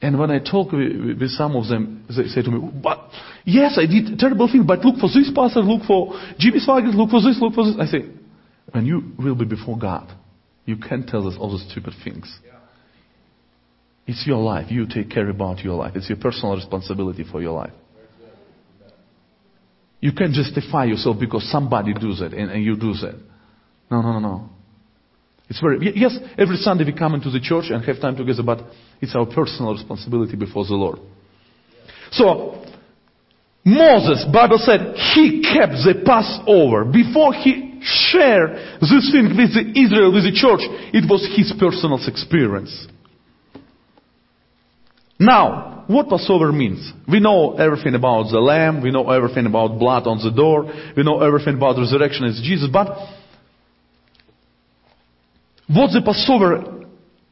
[0.00, 3.10] And when I talk with, with, some of them, they say to me, but
[3.44, 6.94] yes, I did a terrible thing, but look for this pastor, look for Jimmy Swaggart,
[6.94, 7.74] look for this, look for this.
[7.80, 8.06] I say,
[8.70, 10.08] when you will be before God,
[10.66, 12.38] you can't tell us all the stupid things.
[14.06, 14.70] It's your life.
[14.70, 15.92] You take care about your life.
[15.96, 17.72] It's your personal responsibility for your life.
[20.00, 23.16] You can't justify yourself because somebody does it and, and you do that.
[23.90, 24.50] No, no, no, no.
[25.48, 28.60] It's very, yes, every Sunday we come into the church and have time together, but
[29.00, 30.98] it's our personal responsibility before the Lord.
[32.10, 32.64] So,
[33.64, 36.84] Moses, Bible said, he kept the Passover.
[36.84, 40.60] Before he shared this thing with the Israel, with the church,
[40.92, 42.86] it was his personal experience.
[45.18, 46.92] Now, what Passover means?
[47.10, 51.02] We know everything about the lamb, we know everything about blood on the door, we
[51.02, 52.96] know everything about resurrection as Jesus, but
[55.68, 56.86] what the Passover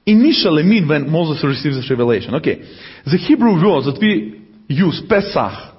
[0.04, 2.34] initially mean when Moses receives this revelation?
[2.36, 2.62] Okay,
[3.04, 5.74] the Hebrew word that we use, Pesach,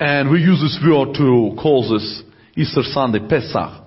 [0.00, 2.22] and we use this word to call this
[2.56, 3.84] Easter Sunday Pesach,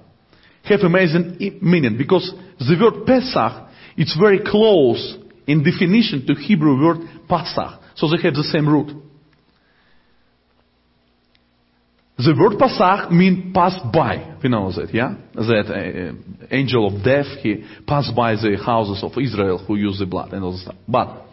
[0.63, 5.17] have amazing meaning because the word Pesach, it's very close
[5.47, 6.97] in definition to Hebrew word
[7.29, 7.81] Pasach.
[7.95, 9.04] So they have the same root.
[12.17, 14.37] The word Pasach means pass by.
[14.41, 15.15] We know that, yeah?
[15.33, 20.05] That uh, angel of death, he passed by the houses of Israel who use the
[20.05, 20.75] blood and all stuff.
[20.87, 21.25] But,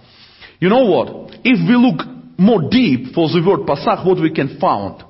[0.58, 1.38] you know what?
[1.44, 2.04] If we look
[2.36, 5.04] more deep for the word Pasach, what we can find?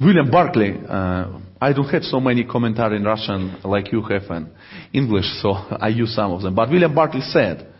[0.00, 4.50] William Barclay, uh, I don't have so many commentary in Russian like you have in
[4.92, 6.56] English, so I use some of them.
[6.56, 7.72] But William Barclay said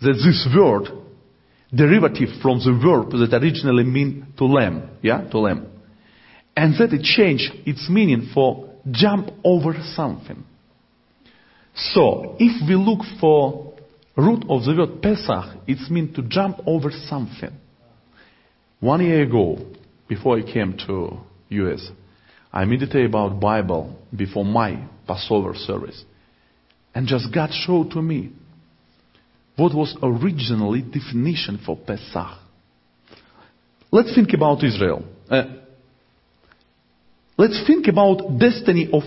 [0.00, 0.88] that this word
[1.74, 5.66] derivative from the verb that originally mean to lamb, yeah, to lamb.
[6.56, 10.44] And that it changed its meaning for jump over something.
[11.74, 13.74] So, if we look for
[14.16, 17.52] root of the word Pesach, it's mean to jump over something.
[18.80, 19.58] One year ago,
[20.08, 21.18] before I came to
[21.50, 21.90] US,
[22.52, 26.04] I meditated about Bible before my Passover service.
[26.94, 28.32] And just God showed to me
[29.58, 32.38] what was originally definition for Pesach.
[33.90, 35.04] Let's think about Israel.
[35.28, 35.44] Uh,
[37.36, 39.02] let's think about destiny of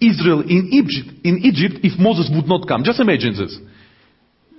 [0.00, 2.84] Israel in Egypt, in Egypt if Moses would not come.
[2.84, 3.58] Just imagine this.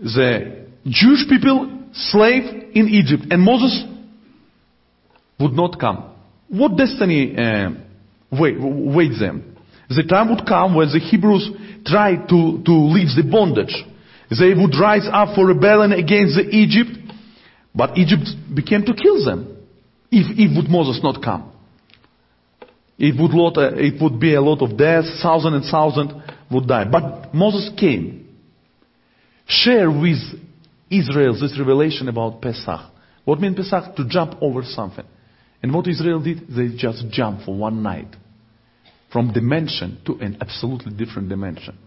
[0.02, 2.44] The Jewish people slave
[2.76, 3.86] in Egypt and Moses
[5.40, 6.14] would not come.
[6.50, 7.70] What destiny uh,
[8.32, 9.58] wait, waits them?
[9.90, 11.50] The time would come when the Hebrews
[11.86, 13.74] tried to, to leave the bondage.
[14.30, 16.92] They would rise up for rebellion against the Egypt,
[17.74, 19.58] but Egypt became to kill them.
[20.12, 21.52] If, if would Moses not come.
[22.98, 26.68] It would, lot, uh, it would be a lot of deaths, thousand and thousand would
[26.68, 26.86] die.
[26.92, 28.28] But Moses came.
[29.46, 30.18] Share with
[30.90, 32.92] Israel this revelation about Pesach.
[33.24, 33.96] What means Pesach?
[33.98, 35.06] To jump over something.
[35.62, 36.48] And what Israel did?
[36.50, 38.16] They just jumped for one night.
[39.12, 41.78] From dimension to an absolutely different dimension.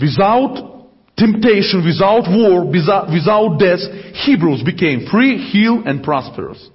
[0.00, 3.80] Without temptation, without war, without, death,
[4.24, 6.68] Hebrews became free, healed, and prosperous.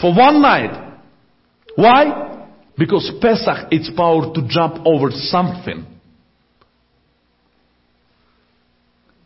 [0.00, 0.98] For one night.
[1.76, 2.48] Why?
[2.76, 5.86] Because Pesach, its power to jump over something.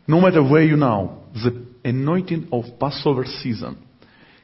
[0.07, 3.77] No matter where you now, the anointing of Passover season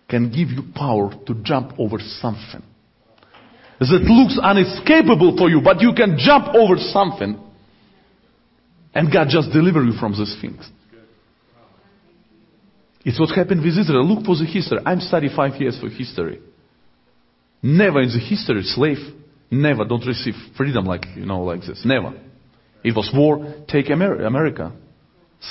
[0.09, 2.63] can give you power to jump over something
[3.79, 7.39] that looks unescapable for you, but you can jump over something
[8.97, 10.67] and God just deliver you from these things.
[13.05, 14.03] It's what happened with Israel.
[14.03, 14.79] Look for the history.
[14.83, 16.41] I'm studying five years for history.
[17.61, 18.97] Never in the history slave
[19.51, 21.83] never don't receive freedom like you know like this.
[21.85, 22.19] Never.
[22.83, 23.63] It was war.
[23.67, 24.71] Take America.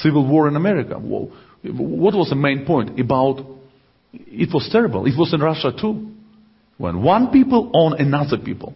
[0.02, 0.98] Civil war in America.
[0.98, 3.46] What was the main point about?
[4.12, 5.06] It was terrible.
[5.06, 6.14] It was in Russia too.
[6.78, 8.74] When one people own another people.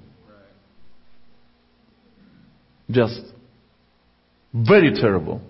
[2.88, 3.20] Just
[4.52, 5.40] very terrible.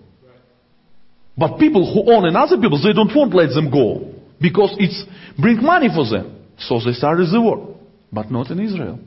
[1.37, 4.13] But people who own another people, they don't want to let them go.
[4.39, 5.03] Because it's
[5.39, 6.45] bring money for them.
[6.57, 7.77] So they started the war.
[8.11, 8.99] But not in Israel.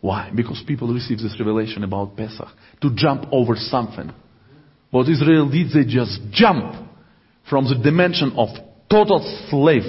[0.00, 0.30] Why?
[0.34, 2.48] Because people received this revelation about Pesach.
[2.82, 4.12] To jump over something.
[4.90, 6.74] What Israel did, they just jump
[7.50, 8.48] from the dimension of
[8.88, 9.84] total slave,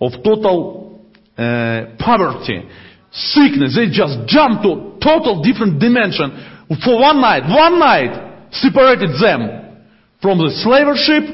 [0.00, 1.00] of total
[1.38, 2.68] uh, poverty,
[3.10, 3.76] sickness.
[3.76, 7.48] They just jumped to total different dimension for one night.
[7.48, 9.82] One night separated them
[10.22, 11.24] from the slave ship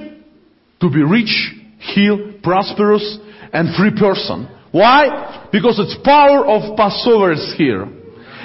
[0.81, 1.33] to be rich,
[1.95, 3.19] healed, prosperous,
[3.53, 4.49] and free person.
[4.73, 5.49] Why?
[5.53, 7.87] Because it's power of Passover is here.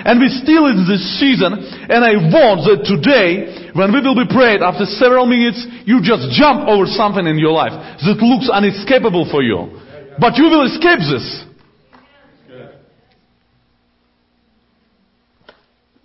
[0.06, 4.30] And we're still in this season, and I want that today, when we will be
[4.30, 9.26] prayed, after several minutes, you just jump over something in your life that looks unescapable
[9.32, 9.82] for you.
[10.20, 11.26] But you will escape this.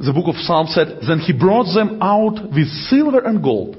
[0.00, 3.76] The book of Psalms said, Then he brought them out with silver and gold.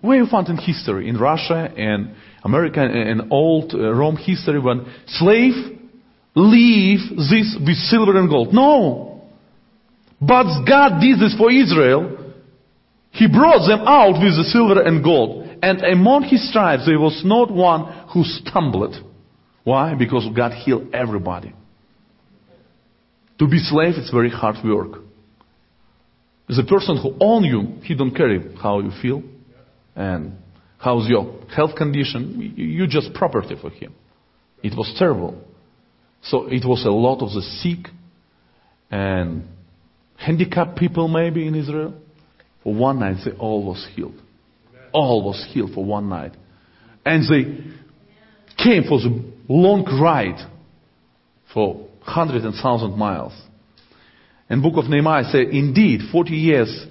[0.00, 4.86] Where you found in history, in Russia and America and old uh, Rome history, when
[5.06, 5.52] slave
[6.34, 8.54] leave this with silver and gold.
[8.54, 9.28] No.
[10.18, 12.32] But God did this for Israel.
[13.10, 15.58] He brought them out with the silver and gold.
[15.62, 18.96] And among his tribes there was not one who stumbled.
[19.62, 19.94] Why?
[19.94, 21.52] Because God healed everybody.
[23.40, 25.00] To be slave, it's very hard work.
[26.46, 29.22] The person who own you, he don't care how you feel
[29.96, 30.36] and
[30.76, 32.52] how's your health condition.
[32.54, 33.94] You're just property for him.
[34.62, 35.42] It was terrible.
[36.22, 37.90] So it was a lot of the sick
[38.90, 39.44] and
[40.18, 41.94] handicapped people maybe in Israel.
[42.62, 44.20] For one night, they all was healed.
[44.92, 46.32] All was healed for one night.
[47.06, 50.46] And they came for the long ride
[51.54, 53.32] for hundred and thousand miles.
[54.48, 56.86] And book of Nehemiah says, indeed, 40 years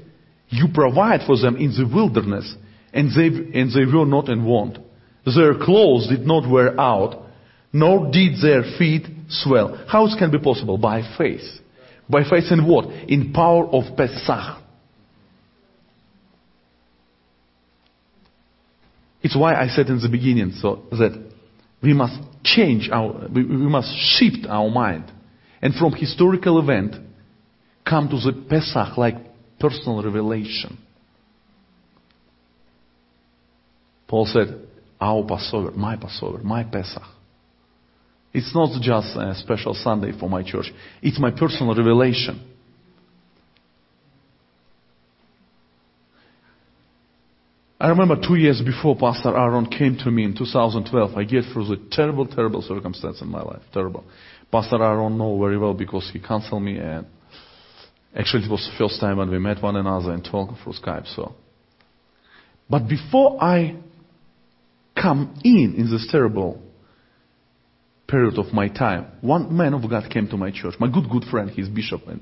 [0.47, 2.55] you provide for them in the wilderness
[2.93, 4.77] and they, and they were not in want.
[5.25, 7.25] Their clothes did not wear out,
[7.71, 9.77] nor did their feet swell.
[9.87, 10.77] How it can be possible?
[10.77, 11.45] By faith.
[12.09, 12.85] By faith in what?
[13.07, 14.63] In power of Pesach.
[19.21, 21.31] It's why I said in the beginning so that
[21.83, 25.11] we must change our, we, must shift our mind.
[25.61, 26.95] And from historical event,
[27.87, 29.15] come to the Pesach like
[29.59, 30.77] personal revelation.
[34.07, 34.67] Paul said,
[34.99, 37.03] our Passover, my Passover, my Pesach.
[38.33, 40.71] It's not just a special Sunday for my church.
[41.01, 42.41] It's my personal revelation.
[47.81, 51.67] I remember two years before Pastor Aaron came to me in 2012, I get through
[51.67, 53.61] the terrible, terrible circumstance in my life.
[53.73, 54.03] Terrible.
[54.51, 57.05] Pastor Aaron know very well because he counseled me and
[58.13, 61.07] actually it was the first time when we met one another and talked through Skype,
[61.15, 61.33] so.
[62.69, 63.77] But before I
[65.01, 66.61] come in in this terrible
[68.09, 71.23] period of my time, one man of God came to my church, my good, good
[71.31, 72.19] friend, he's bishop in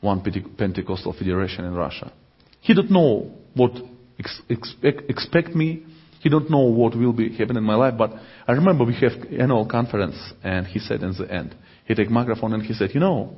[0.00, 0.22] one
[0.56, 2.12] Pentecostal federation in Russia.
[2.60, 3.72] He didn't know what
[4.18, 5.84] ex- expect, expect me.
[6.20, 8.12] He don't know what will be happening in my life, but
[8.48, 11.54] I remember we have annual conference and he said in the end,
[11.84, 13.34] he take microphone and he said, you know,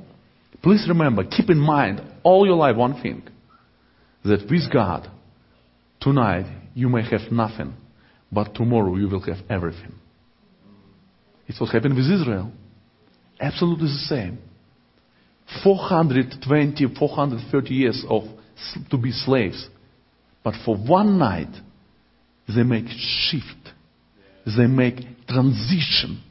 [0.63, 3.23] please remember, keep in mind all your life one thing,
[4.23, 5.09] that with God,
[6.01, 7.73] tonight you may have nothing,
[8.31, 9.93] but tomorrow you will have everything.
[11.47, 12.51] It's what happened with Israel.
[13.39, 14.39] Absolutely the same.
[15.63, 18.23] 420, 430 years of
[18.91, 19.67] to be slaves.
[20.43, 21.53] But for one night,
[22.47, 23.73] they make shift.
[24.45, 24.95] They make
[25.27, 26.23] transition.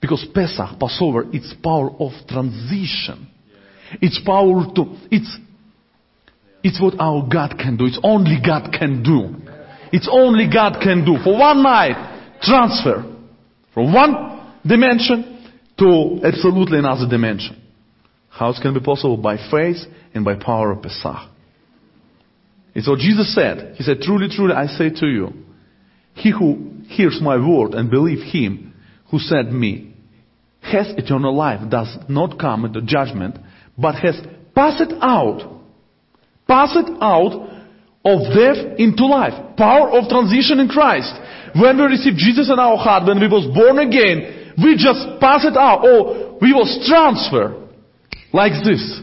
[0.00, 3.28] Because Pesach, Passover, it's power of transition.
[4.00, 5.36] It's power to, it's,
[6.62, 7.86] it's what our God can do.
[7.86, 9.34] It's only God can do.
[9.92, 11.16] It's only God can do.
[11.22, 13.16] For one night, transfer
[13.72, 17.62] from one dimension to absolutely another dimension.
[18.30, 19.16] How it can be possible?
[19.16, 19.78] By faith
[20.14, 21.30] and by power of Pesach.
[22.76, 23.74] It's so Jesus said.
[23.76, 25.32] He said, truly, truly, I say to you,
[26.12, 28.74] he who hears my word and believes him
[29.10, 29.94] who sent me
[30.60, 33.38] has eternal life, does not come into judgment,
[33.78, 34.20] but has
[34.54, 35.62] passed out,
[36.46, 37.32] passed out
[38.04, 39.56] of death into life.
[39.56, 41.14] Power of transition in Christ.
[41.54, 45.44] When we receive Jesus in our heart, when we was born again, we just pass
[45.46, 45.80] it out.
[45.82, 47.56] Or we was transferred.
[48.32, 49.00] Like this.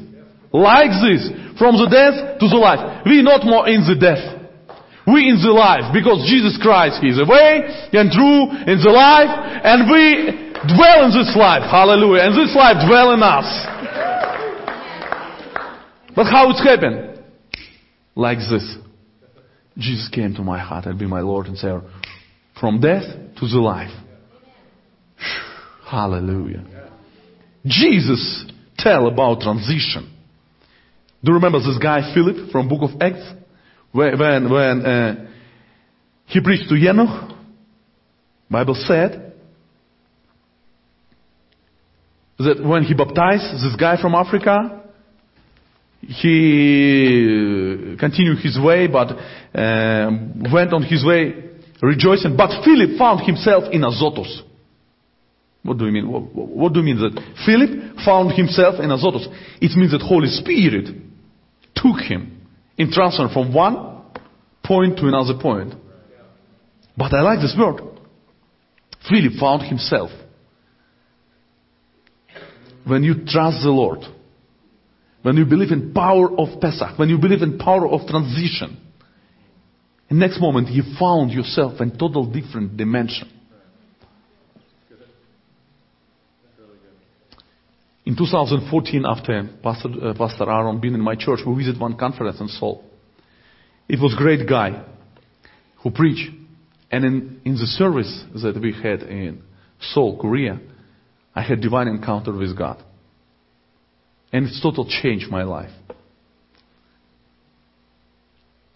[0.51, 1.29] Like this.
[1.57, 3.05] From the death to the life.
[3.05, 4.21] We not more in the death.
[5.05, 5.93] We in the life.
[5.93, 9.31] Because Jesus Christ, is the way and true in the life.
[9.63, 10.33] And we
[10.73, 11.63] dwell in this life.
[11.69, 12.23] Hallelujah.
[12.27, 13.49] And this life dwell in us.
[16.15, 17.13] But how it's happened?
[18.15, 18.77] like this.
[19.77, 21.81] Jesus came to my heart and be my Lord and Savior.
[22.59, 23.03] From death
[23.39, 23.91] to the life.
[25.89, 26.63] Hallelujah.
[27.65, 28.45] Jesus
[28.77, 30.12] tell about transition.
[31.23, 33.23] Do you remember this guy Philip from Book of Acts?
[33.93, 35.25] When, when, uh,
[36.25, 37.31] he preached to eunuch,
[38.49, 39.33] Bible said
[42.39, 44.83] that when he baptized this guy from Africa,
[46.01, 49.11] he continued his way, but
[49.57, 50.11] uh,
[50.51, 51.51] went on his way
[51.81, 52.35] rejoicing.
[52.35, 54.41] But Philip found himself in Azotus.
[55.61, 56.11] What do you mean?
[56.11, 59.25] What, what do you mean that Philip found himself in Azotus?
[59.61, 61.12] It means that Holy Spirit
[61.83, 64.01] took him in transfer from one
[64.63, 65.73] point to another point.
[66.97, 67.81] But I like this word.
[69.09, 70.09] Philip found himself.
[72.85, 73.99] When you trust the Lord,
[75.21, 78.77] when you believe in power of Pesach, when you believe in power of transition,
[80.09, 83.32] next moment you found yourself in total different dimension.
[88.13, 92.39] In 2014, after Pastor, uh, Pastor Aaron been in my church, we visited one conference
[92.39, 92.83] in Seoul.
[93.89, 94.85] It was great guy
[95.81, 96.29] who preached.
[96.91, 99.41] And in, in the service that we had in
[99.81, 100.59] Seoul, Korea,
[101.33, 102.83] I had divine encounter with God.
[104.31, 105.71] And it's total changed my life.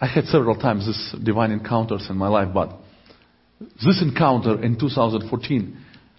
[0.02, 2.76] I had several times this divine encounters in my life, but
[3.60, 5.78] this encounter in 2014,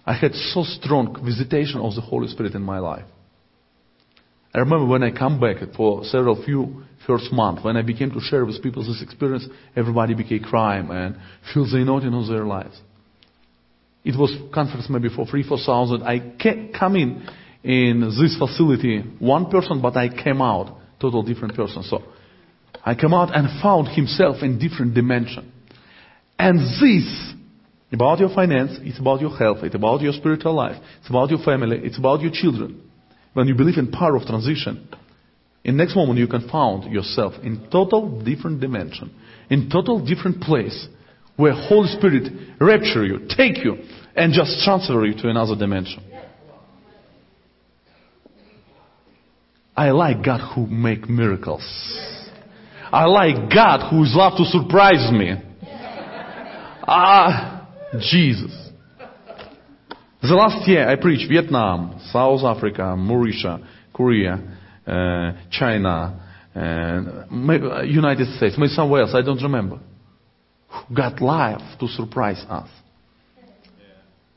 [0.09, 3.05] I had so strong visitation of the Holy Spirit in my life.
[4.51, 8.19] I remember when I come back for several few first month, when I began to
[8.19, 9.45] share with people this experience,
[9.75, 11.15] everybody became crying and
[11.53, 12.75] feel the anointing of their lives.
[14.03, 16.01] It was conference maybe for three, four thousand.
[16.01, 16.33] I
[16.79, 17.27] come in
[17.63, 21.83] in this facility, one person, but I came out total different person.
[21.83, 22.01] So
[22.83, 25.51] I came out and found himself in different dimension.
[26.39, 27.35] And this,
[27.91, 31.39] about your finance, it's about your health, it's about your spiritual life, it's about your
[31.39, 32.81] family, it's about your children.
[33.33, 34.87] When you believe in power of transition,
[35.63, 39.11] in next moment you can find yourself in total different dimension,
[39.49, 40.87] in total different place,
[41.35, 43.77] where Holy Spirit rapture you, take you,
[44.15, 46.03] and just transfer you to another dimension.
[49.75, 51.63] I like God who make miracles.
[52.91, 55.35] I like God who is love to surprise me.
[56.91, 57.58] Ah,
[57.97, 58.69] Jesus.
[60.21, 63.61] The last year I preached Vietnam, South Africa, Mauritius,
[63.93, 64.39] Korea,
[64.85, 66.25] uh, China,
[66.55, 69.79] uh, United States, maybe somewhere else, I don't remember.
[70.93, 72.69] God life to surprise us.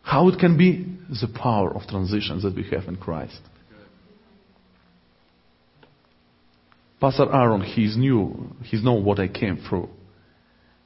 [0.03, 3.41] How it can be the power of transition that we have in Christ.
[7.01, 8.55] Pastor Aaron, he's new.
[8.63, 9.89] He's know what I came through.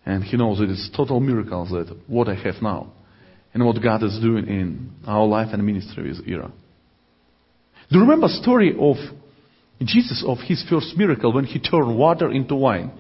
[0.07, 2.92] And he knows it is total miracles that what I have now.
[3.52, 6.52] And what God is doing in our life and ministry with Ira.
[7.90, 8.96] Do you remember story of
[9.80, 12.92] Jesus of his first miracle when he turned water into wine?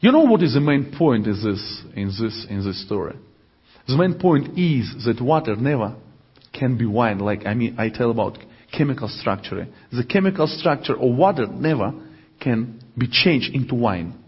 [0.00, 3.16] You know what is the main point is this, in this, in this story?
[3.86, 5.96] The main point is that water never
[6.52, 8.38] can be wine like, I mean, I tell about
[8.76, 9.66] chemical structure.
[9.92, 11.92] The chemical structure of water never
[12.40, 14.23] can be changed into wine.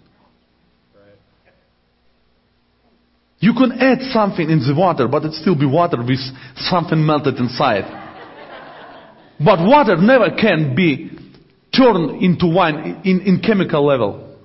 [3.39, 6.21] You can add something in the water, but it still be water with
[6.57, 7.85] something melted inside.
[9.39, 11.11] But water never can be
[11.77, 14.39] turned into wine in, in chemical level.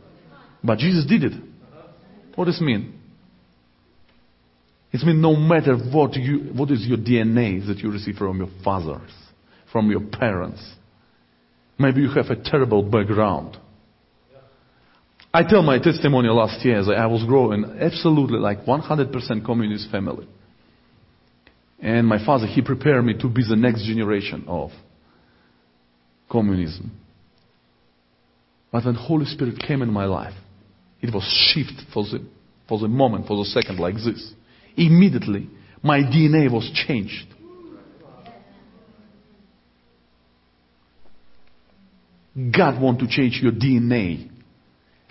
[0.64, 1.34] But Jesus did it.
[2.36, 3.00] What does it mean?
[4.92, 8.50] It means no matter what you, what is your DNA that you receive from your
[8.64, 9.12] fathers,
[9.72, 10.62] from your parents.
[11.80, 13.58] Maybe you have a terrible background.
[15.34, 20.28] I tell my testimony last year that I was growing absolutely like 100% communist family.
[21.80, 24.72] And my father, he prepared me to be the next generation of
[26.30, 26.92] communism.
[28.72, 30.34] But when Holy Spirit came in my life,
[31.02, 31.24] it was
[31.54, 32.26] shift for the,
[32.68, 34.34] for the moment, for the second like this.
[34.78, 35.50] Immediately,
[35.82, 37.28] my DNA was changed.
[42.56, 44.31] God want to change your DNA.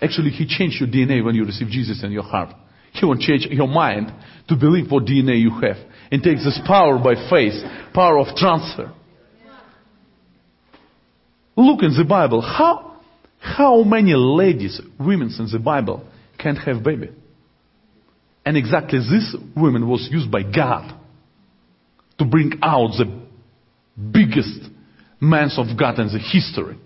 [0.01, 2.53] Actually, He changed your DNA when you receive Jesus in your heart.
[2.93, 4.11] He will change your mind
[4.49, 5.77] to believe what DNA you have.
[6.11, 7.53] And takes this power by faith,
[7.93, 8.93] power of transfer.
[11.55, 12.41] Look in the Bible.
[12.41, 12.97] How,
[13.39, 16.05] how many ladies, women in the Bible
[16.37, 17.11] can't have baby?
[18.45, 20.97] And exactly this woman was used by God
[22.17, 23.21] to bring out the
[24.11, 24.59] biggest
[25.19, 26.77] man of God in the history.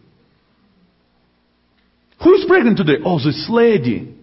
[2.23, 3.03] Who is pregnant today?
[3.03, 4.15] Oh, this lady.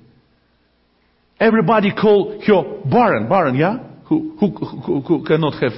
[1.39, 3.79] Everybody call her barren, barren, yeah?
[4.09, 5.73] Who, who, who, who cannot have,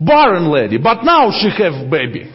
[0.00, 0.78] barren lady.
[0.78, 2.32] But now she have baby.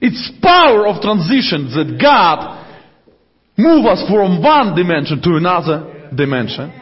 [0.00, 2.58] It's power of transition that God
[3.56, 6.72] move us from one dimension to another dimension.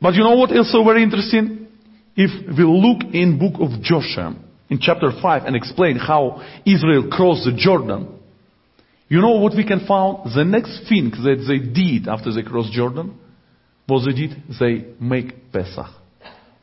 [0.00, 1.68] But you know what is so very interesting?
[2.14, 4.36] If we look in book of Joshua,
[4.68, 8.15] in chapter 5 and explain how Israel crossed the Jordan,
[9.08, 10.34] you know what we can find?
[10.34, 13.18] The next thing that they did after they crossed Jordan
[13.88, 15.86] was they did, they make Pesach.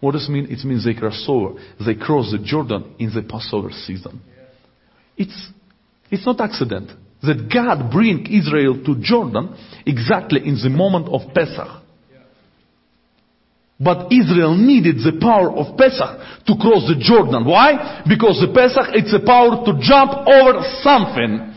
[0.01, 0.47] What does it mean?
[0.49, 1.57] It means they cross over.
[1.85, 4.21] They cross the Jordan in the Passover season.
[5.15, 5.49] It's,
[6.11, 6.91] it's not accident
[7.21, 11.83] that God bring Israel to Jordan exactly in the moment of Pesach.
[13.79, 17.45] But Israel needed the power of Pesach to cross the Jordan.
[17.45, 18.03] Why?
[18.07, 21.53] Because the Pesach, it's a power to jump over something.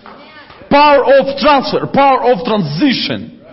[0.71, 3.45] Power of transfer, power of transition.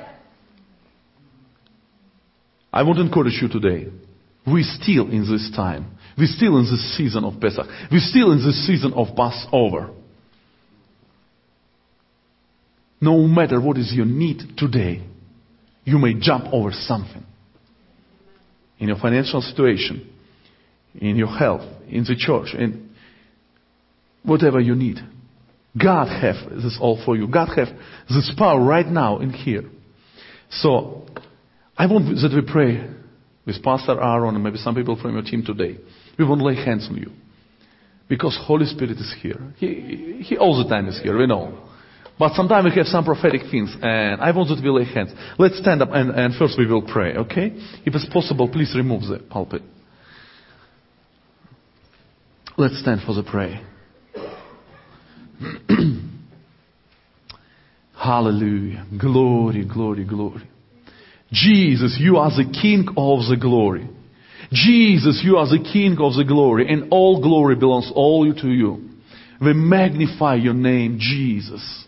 [2.72, 3.92] I want to encourage you today.
[4.46, 5.98] We're still in this time.
[6.18, 7.66] We're still in this season of Pesach.
[7.92, 9.92] We're still in this season of Passover.
[13.00, 15.04] No matter what is your need today,
[15.84, 17.26] you may jump over something.
[18.80, 20.10] In your financial situation,
[20.96, 22.90] in your health, in the church, in
[24.24, 24.98] whatever you need.
[25.82, 27.28] God have this all for you.
[27.28, 27.68] God have
[28.08, 29.64] this power right now in here.
[30.50, 31.08] So,
[31.76, 32.88] I want that we pray
[33.46, 35.78] with Pastor Aaron and maybe some people from your team today.
[36.18, 37.12] We want to lay hands on you.
[38.08, 39.54] Because Holy Spirit is here.
[39.58, 41.70] He, he all the time is here, we know.
[42.20, 45.12] But sometimes we have some prophetic things, and I want you to lay hands.
[45.40, 47.52] Let's stand up and, and first we will pray, okay?
[47.86, 49.64] If it's possible, please remove the pulpit.
[52.56, 53.68] Let's stand for the prayer.
[57.98, 58.86] Hallelujah.
[59.00, 60.44] Glory, glory, glory.
[61.32, 63.90] Jesus, you are the King of the glory.
[64.52, 68.90] Jesus, you are the King of the glory, and all glory belongs all to you.
[69.42, 71.86] We magnify your name, Jesus.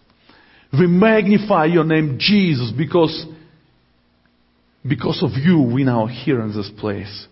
[0.78, 3.26] We magnify your name, Jesus, because,
[4.88, 7.28] because of you we now here in this place.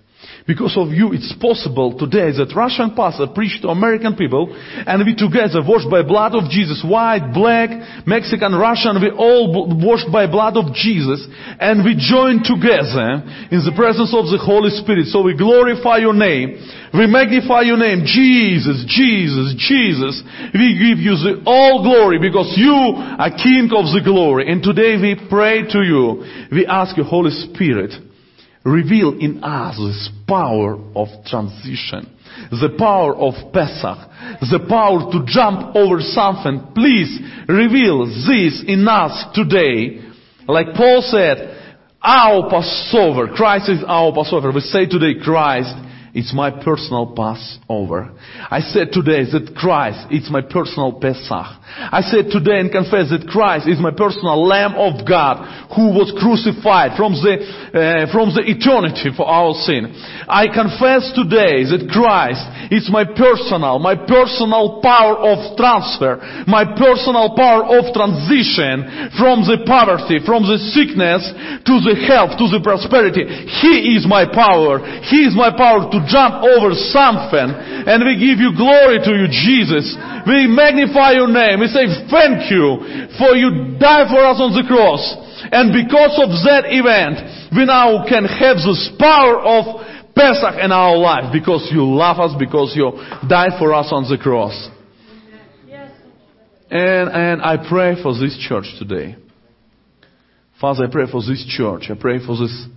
[0.46, 5.16] Because of you, it's possible today that Russian pastor preached to American people and we
[5.16, 7.72] together washed by blood of Jesus, white, black,
[8.04, 9.48] Mexican, Russian, we all
[9.80, 11.24] washed by blood of Jesus
[11.64, 13.24] and we join together
[13.56, 15.08] in the presence of the Holy Spirit.
[15.08, 16.60] So we glorify your name.
[16.92, 18.04] We magnify your name.
[18.04, 20.20] Jesus, Jesus, Jesus.
[20.52, 24.52] We give you the all glory because you are King of the glory.
[24.52, 26.22] And today we pray to you.
[26.52, 27.96] We ask you, Holy Spirit,
[28.66, 32.10] reveal in us this power of transition,
[32.50, 33.98] the power of Pesach,
[34.50, 36.72] the power to jump over something.
[36.74, 40.02] Please reveal this in us today.
[40.48, 41.60] Like Paul said,
[42.02, 44.52] our Passover, Christ is our Passover.
[44.52, 45.76] We say today, Christ
[46.14, 48.14] it's my personal Passover.
[48.38, 51.50] I said today that Christ, is my personal Pesach.
[51.74, 55.42] I said today and confess that Christ is my personal Lamb of God
[55.74, 59.90] who was crucified from the, uh, from the eternity for our sin.
[60.30, 67.34] I confess today that Christ is my personal, my personal power of transfer, my personal
[67.34, 71.26] power of transition from the poverty, from the sickness
[71.66, 73.26] to the health, to the prosperity.
[73.66, 74.78] He is my power.
[75.10, 77.50] He is my power to jump over something
[77.88, 79.96] and we give you glory to you, Jesus.
[80.28, 81.60] We magnify your name.
[81.60, 85.04] We say thank you for you died for us on the cross.
[85.52, 89.84] And because of that event, we now can have this power of
[90.16, 92.92] Pesach in our life because you love us, because you
[93.28, 94.56] died for us on the cross.
[96.70, 99.18] And, and I pray for this church today.
[100.60, 101.90] Father, I pray for this church.
[101.90, 102.68] I pray for this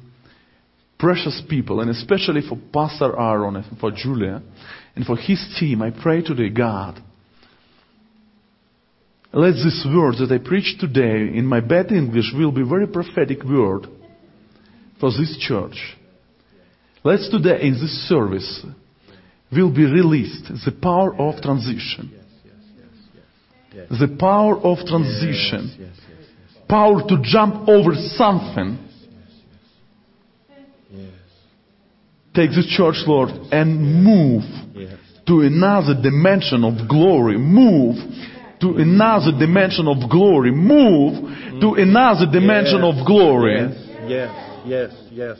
[0.99, 4.43] precious people, and especially for Pastor Aaron and for Julia
[4.95, 7.03] and for his team, I pray today, God,
[9.33, 13.45] let this word that I preach today in my bad English will be very prophetic
[13.45, 13.87] word
[14.99, 15.97] for this church.
[17.05, 18.65] Let's today in this service
[19.53, 22.13] will be released the power of transition.
[23.73, 25.93] The power of transition.
[26.69, 28.86] Power to jump over something
[32.34, 34.43] take this church, Lord, and move
[35.26, 37.37] to another dimension of glory.
[37.39, 37.97] Move
[38.61, 40.51] to another dimension of glory.
[40.51, 42.99] Move to another dimension Yes.
[43.01, 43.59] of glory.
[44.07, 44.30] Yes,
[44.66, 45.39] yes, yes.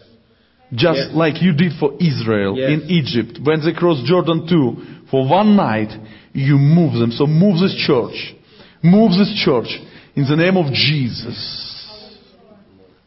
[0.75, 1.15] Just Yes.
[1.15, 2.71] like you did for Israel Yes.
[2.73, 3.39] in Egypt.
[3.43, 4.77] When they crossed Jordan too,
[5.11, 5.97] for one night,
[6.33, 7.13] you move them.
[7.13, 8.35] So move this church.
[8.83, 9.81] Move this church
[10.17, 11.39] in the name of Jesus.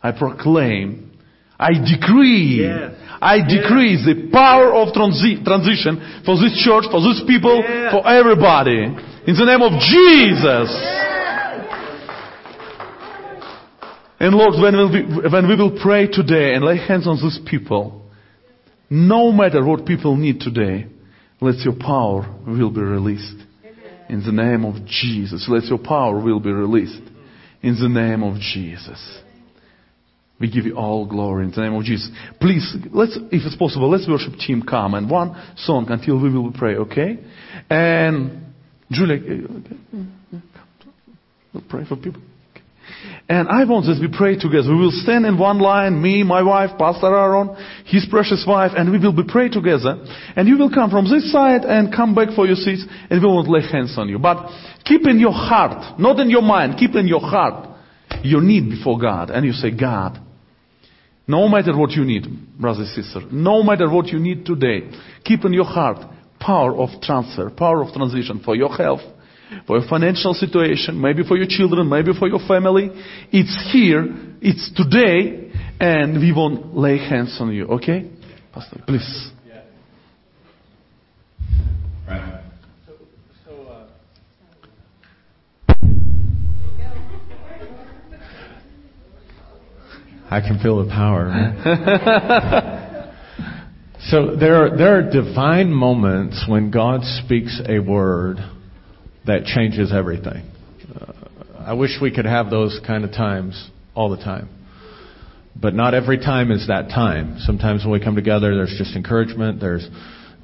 [0.01, 1.08] I proclaim,
[1.59, 2.93] I decree, Yes.
[3.21, 7.91] I decree the power of transi- transition for this church, for these people, Yes.
[7.91, 8.83] for everybody.
[9.27, 10.69] In the name of Jesus.
[14.21, 17.39] And Lord, when we, will, when we will pray today and lay hands on these
[17.45, 18.01] people,
[18.89, 20.87] no matter what people need today,
[21.41, 23.35] let your power will be released.
[24.09, 25.47] In the name of Jesus.
[25.47, 27.01] Let your power will be released.
[27.61, 29.19] In the name of Jesus.
[30.39, 32.09] We give you all glory in the name of Jesus.
[32.39, 36.53] Please, let's, if it's possible, let's worship team come and one song until we will
[36.53, 37.19] pray, okay?
[37.69, 38.53] And
[38.89, 40.37] Julia, uh,
[41.53, 42.21] we'll pray for people.
[43.27, 44.71] And I want that we pray together.
[44.71, 48.91] We will stand in one line, me, my wife, Pastor Aaron, his precious wife, and
[48.91, 50.03] we will be pray together.
[50.35, 53.27] And you will come from this side and come back for your seats, and we
[53.27, 54.17] won't lay hands on you.
[54.19, 54.49] But
[54.85, 57.69] keep in your heart, not in your mind, keep in your heart
[58.23, 59.29] your need before God.
[59.29, 60.19] And you say, God,
[61.29, 62.25] no matter what you need,
[62.59, 64.89] brother, sister, no matter what you need today,
[65.23, 65.99] keep in your heart
[66.39, 69.01] power of transfer, power of transition for your health,
[69.67, 72.89] for your financial situation, maybe for your children, maybe for your family.
[73.31, 74.07] It's here,
[74.41, 78.09] it's today, and we won't lay hands on you, okay?
[78.51, 79.31] Pastor, please.
[82.07, 82.39] Right.
[90.31, 91.31] I can feel the power.
[94.09, 98.37] so there are, there are divine moments when God speaks a word
[99.25, 100.43] that changes everything.
[100.95, 101.13] Uh,
[101.57, 104.49] I wish we could have those kind of times all the time.
[105.55, 107.37] But not every time is that time.
[107.39, 109.87] Sometimes when we come together, there's just encouragement, there's,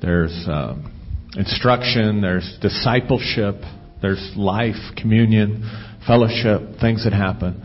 [0.01, 0.91] there's um,
[1.38, 3.55] instruction, there's discipleship,
[4.01, 5.63] there's life, communion,
[6.07, 7.61] fellowship, things that happen.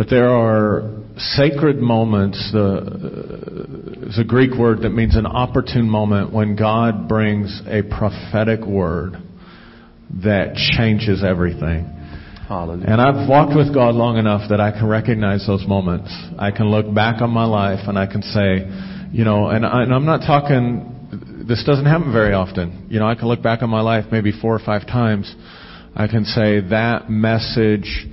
[0.00, 5.90] But there are sacred moments, the, uh, it's a Greek word that means an opportune
[5.90, 9.18] moment when God brings a prophetic word
[10.24, 11.84] that changes everything.
[12.48, 12.86] Hallelujah.
[12.88, 16.10] And I've walked with God long enough that I can recognize those moments.
[16.38, 19.82] I can look back on my life and I can say, you know, and, I,
[19.82, 22.86] and I'm not talking, this doesn't happen very often.
[22.88, 25.30] You know, I can look back on my life maybe four or five times.
[25.94, 28.06] I can say that message,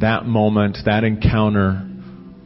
[0.00, 1.86] that moment, that encounter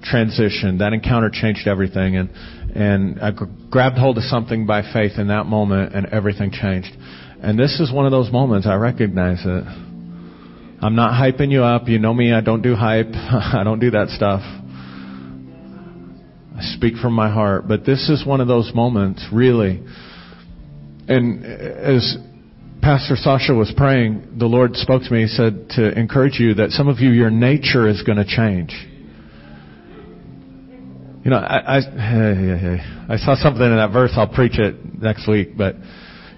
[0.02, 2.16] transition, that encounter changed everything.
[2.16, 2.30] And,
[2.76, 3.30] and I
[3.70, 6.94] grabbed hold of something by faith in that moment and everything changed.
[7.42, 9.64] And this is one of those moments I recognize it.
[10.82, 11.88] I'm not hyping you up.
[11.88, 13.08] You know me, I don't do hype.
[13.12, 14.42] I don't do that stuff.
[16.56, 17.66] I speak from my heart.
[17.66, 19.82] But this is one of those moments, really.
[21.08, 22.16] And uh, as
[22.84, 25.22] Pastor Sasha was praying, the Lord spoke to me.
[25.22, 28.74] He said to encourage you that some of you, your nature is going to change.
[31.24, 34.10] You know, I, I, I saw something in that verse.
[34.14, 35.76] I'll preach it next week, but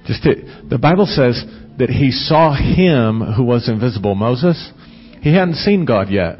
[0.07, 1.45] just to, the Bible says
[1.79, 4.15] that he saw him who was invisible.
[4.15, 4.71] Moses,
[5.23, 6.39] he hadn't seen God yet.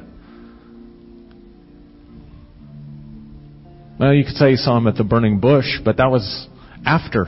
[3.99, 6.47] Well, you could say he saw him at the burning bush, but that was
[6.85, 7.27] after.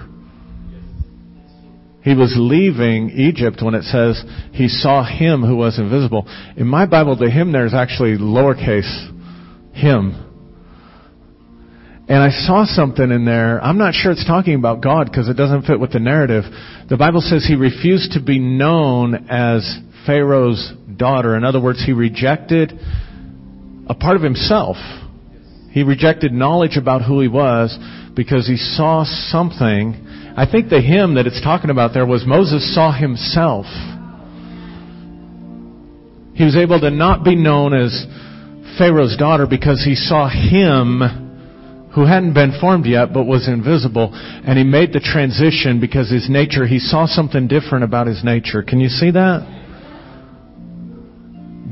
[2.08, 6.26] He was leaving Egypt when it says he saw him who was invisible.
[6.56, 9.10] In my Bible, the him there is actually lowercase
[9.74, 10.24] him.
[12.08, 13.62] And I saw something in there.
[13.62, 16.44] I'm not sure it's talking about God because it doesn't fit with the narrative.
[16.88, 21.36] The Bible says he refused to be known as Pharaoh's daughter.
[21.36, 22.72] In other words, he rejected
[23.86, 24.76] a part of himself.
[25.72, 27.78] He rejected knowledge about who he was
[28.16, 30.06] because he saw something.
[30.38, 33.66] I think the him that it's talking about there was Moses saw himself.
[36.34, 38.06] He was able to not be known as
[38.78, 44.56] Pharaoh's daughter because he saw him who hadn't been formed yet but was invisible and
[44.56, 48.78] he made the transition because his nature he saw something different about his nature can
[48.78, 49.42] you see that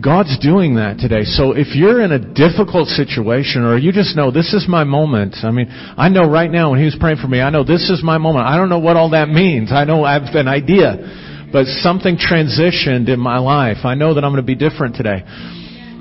[0.06, 1.24] god's doing that today.
[1.24, 5.34] So if you're in a difficult situation or you just know this is my moment
[5.42, 5.66] i mean
[5.98, 8.16] i know right now when he was praying for me i know this is my
[8.16, 8.46] moment.
[8.46, 9.72] I don't know what all that means.
[9.72, 13.78] I know i have an idea but something transitioned in my life.
[13.82, 15.24] I know that i'm going to be different today.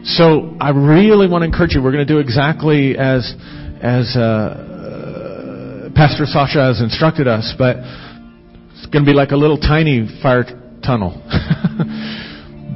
[0.04, 1.82] So i really want to encourage you.
[1.82, 3.34] We're going to do exactly as
[3.82, 9.58] as uh, Pastor Sasha has instructed us, but it's going to be like a little
[9.58, 10.46] tiny fire
[10.86, 11.18] tunnel.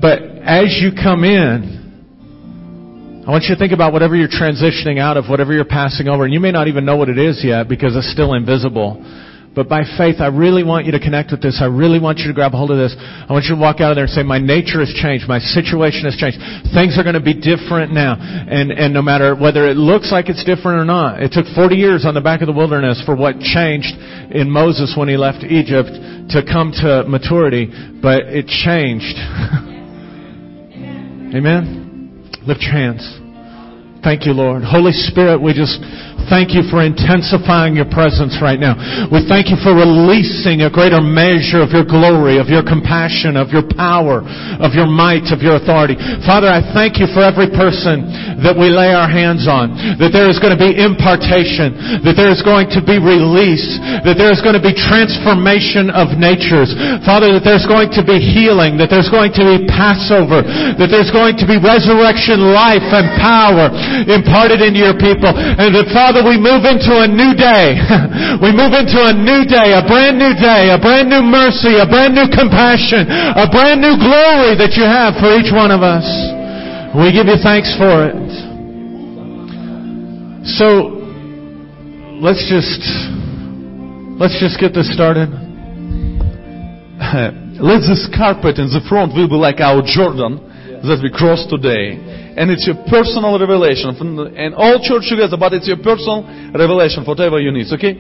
[0.02, 1.80] but as you come in,
[3.28, 6.26] I want you to think about whatever you're transitioning out of, whatever you're passing over,
[6.26, 8.98] and you may not even know what it is yet because it's still invisible.
[9.54, 11.60] But by faith, I really want you to connect with this.
[11.62, 12.96] I really want you to grab hold of this.
[12.98, 15.28] I want you to walk out of there and say, my nature has changed.
[15.28, 16.38] My situation has changed.
[16.74, 18.16] Things are going to be different now.
[18.18, 21.76] And, and no matter whether it looks like it's different or not, it took 40
[21.76, 23.94] years on the back of the wilderness for what changed
[24.32, 25.90] in Moses when he left Egypt
[26.34, 27.70] to come to maturity,
[28.02, 29.18] but it changed.
[31.36, 32.32] Amen?
[32.48, 33.04] Lift your hands.
[34.04, 34.64] Thank you, Lord.
[34.64, 35.78] Holy Spirit, we just
[36.28, 38.76] thank you for intensifying your presence right now.
[39.08, 43.54] We thank you for releasing a greater measure of your glory, of your compassion, of
[43.54, 44.26] your power,
[44.60, 45.96] of your might, of your authority.
[46.26, 48.10] Father, I thank you for every person
[48.42, 52.34] that we lay our hands on, that there is going to be impartation, that there
[52.34, 56.74] is going to be release, that there is going to be transformation of natures.
[57.06, 61.14] Father, that there's going to be healing, that there's going to be Passover, that there's
[61.14, 63.70] going to be resurrection life and power
[64.10, 65.30] imparted into your people.
[65.30, 67.78] And that Father, we move into a new day.
[68.44, 71.86] we move into a new day, a brand new day, a brand new mercy, a
[71.86, 76.06] brand new compassion, a brand new glory that you have for each one of us.
[76.98, 78.18] We give you thanks for it.
[80.58, 80.98] So,
[82.18, 82.82] let's just,
[84.18, 85.30] let's just get this started.
[87.60, 90.40] Let's this carpet in the front will be like our Jordan
[90.84, 91.98] that we cross today.
[92.38, 93.92] And it's your personal revelation.
[94.36, 96.24] And all church together, but it's your personal
[96.56, 97.96] revelation, whatever you need, okay?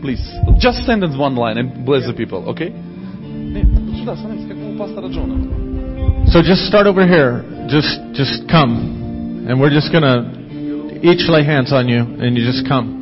[0.00, 0.22] Please.
[0.56, 2.72] Just send in one line and bless the people, okay?
[6.32, 7.44] So just start over here.
[7.68, 9.44] Just just come.
[9.48, 10.30] And we're just gonna
[11.02, 12.99] each lay hands on you and you just come.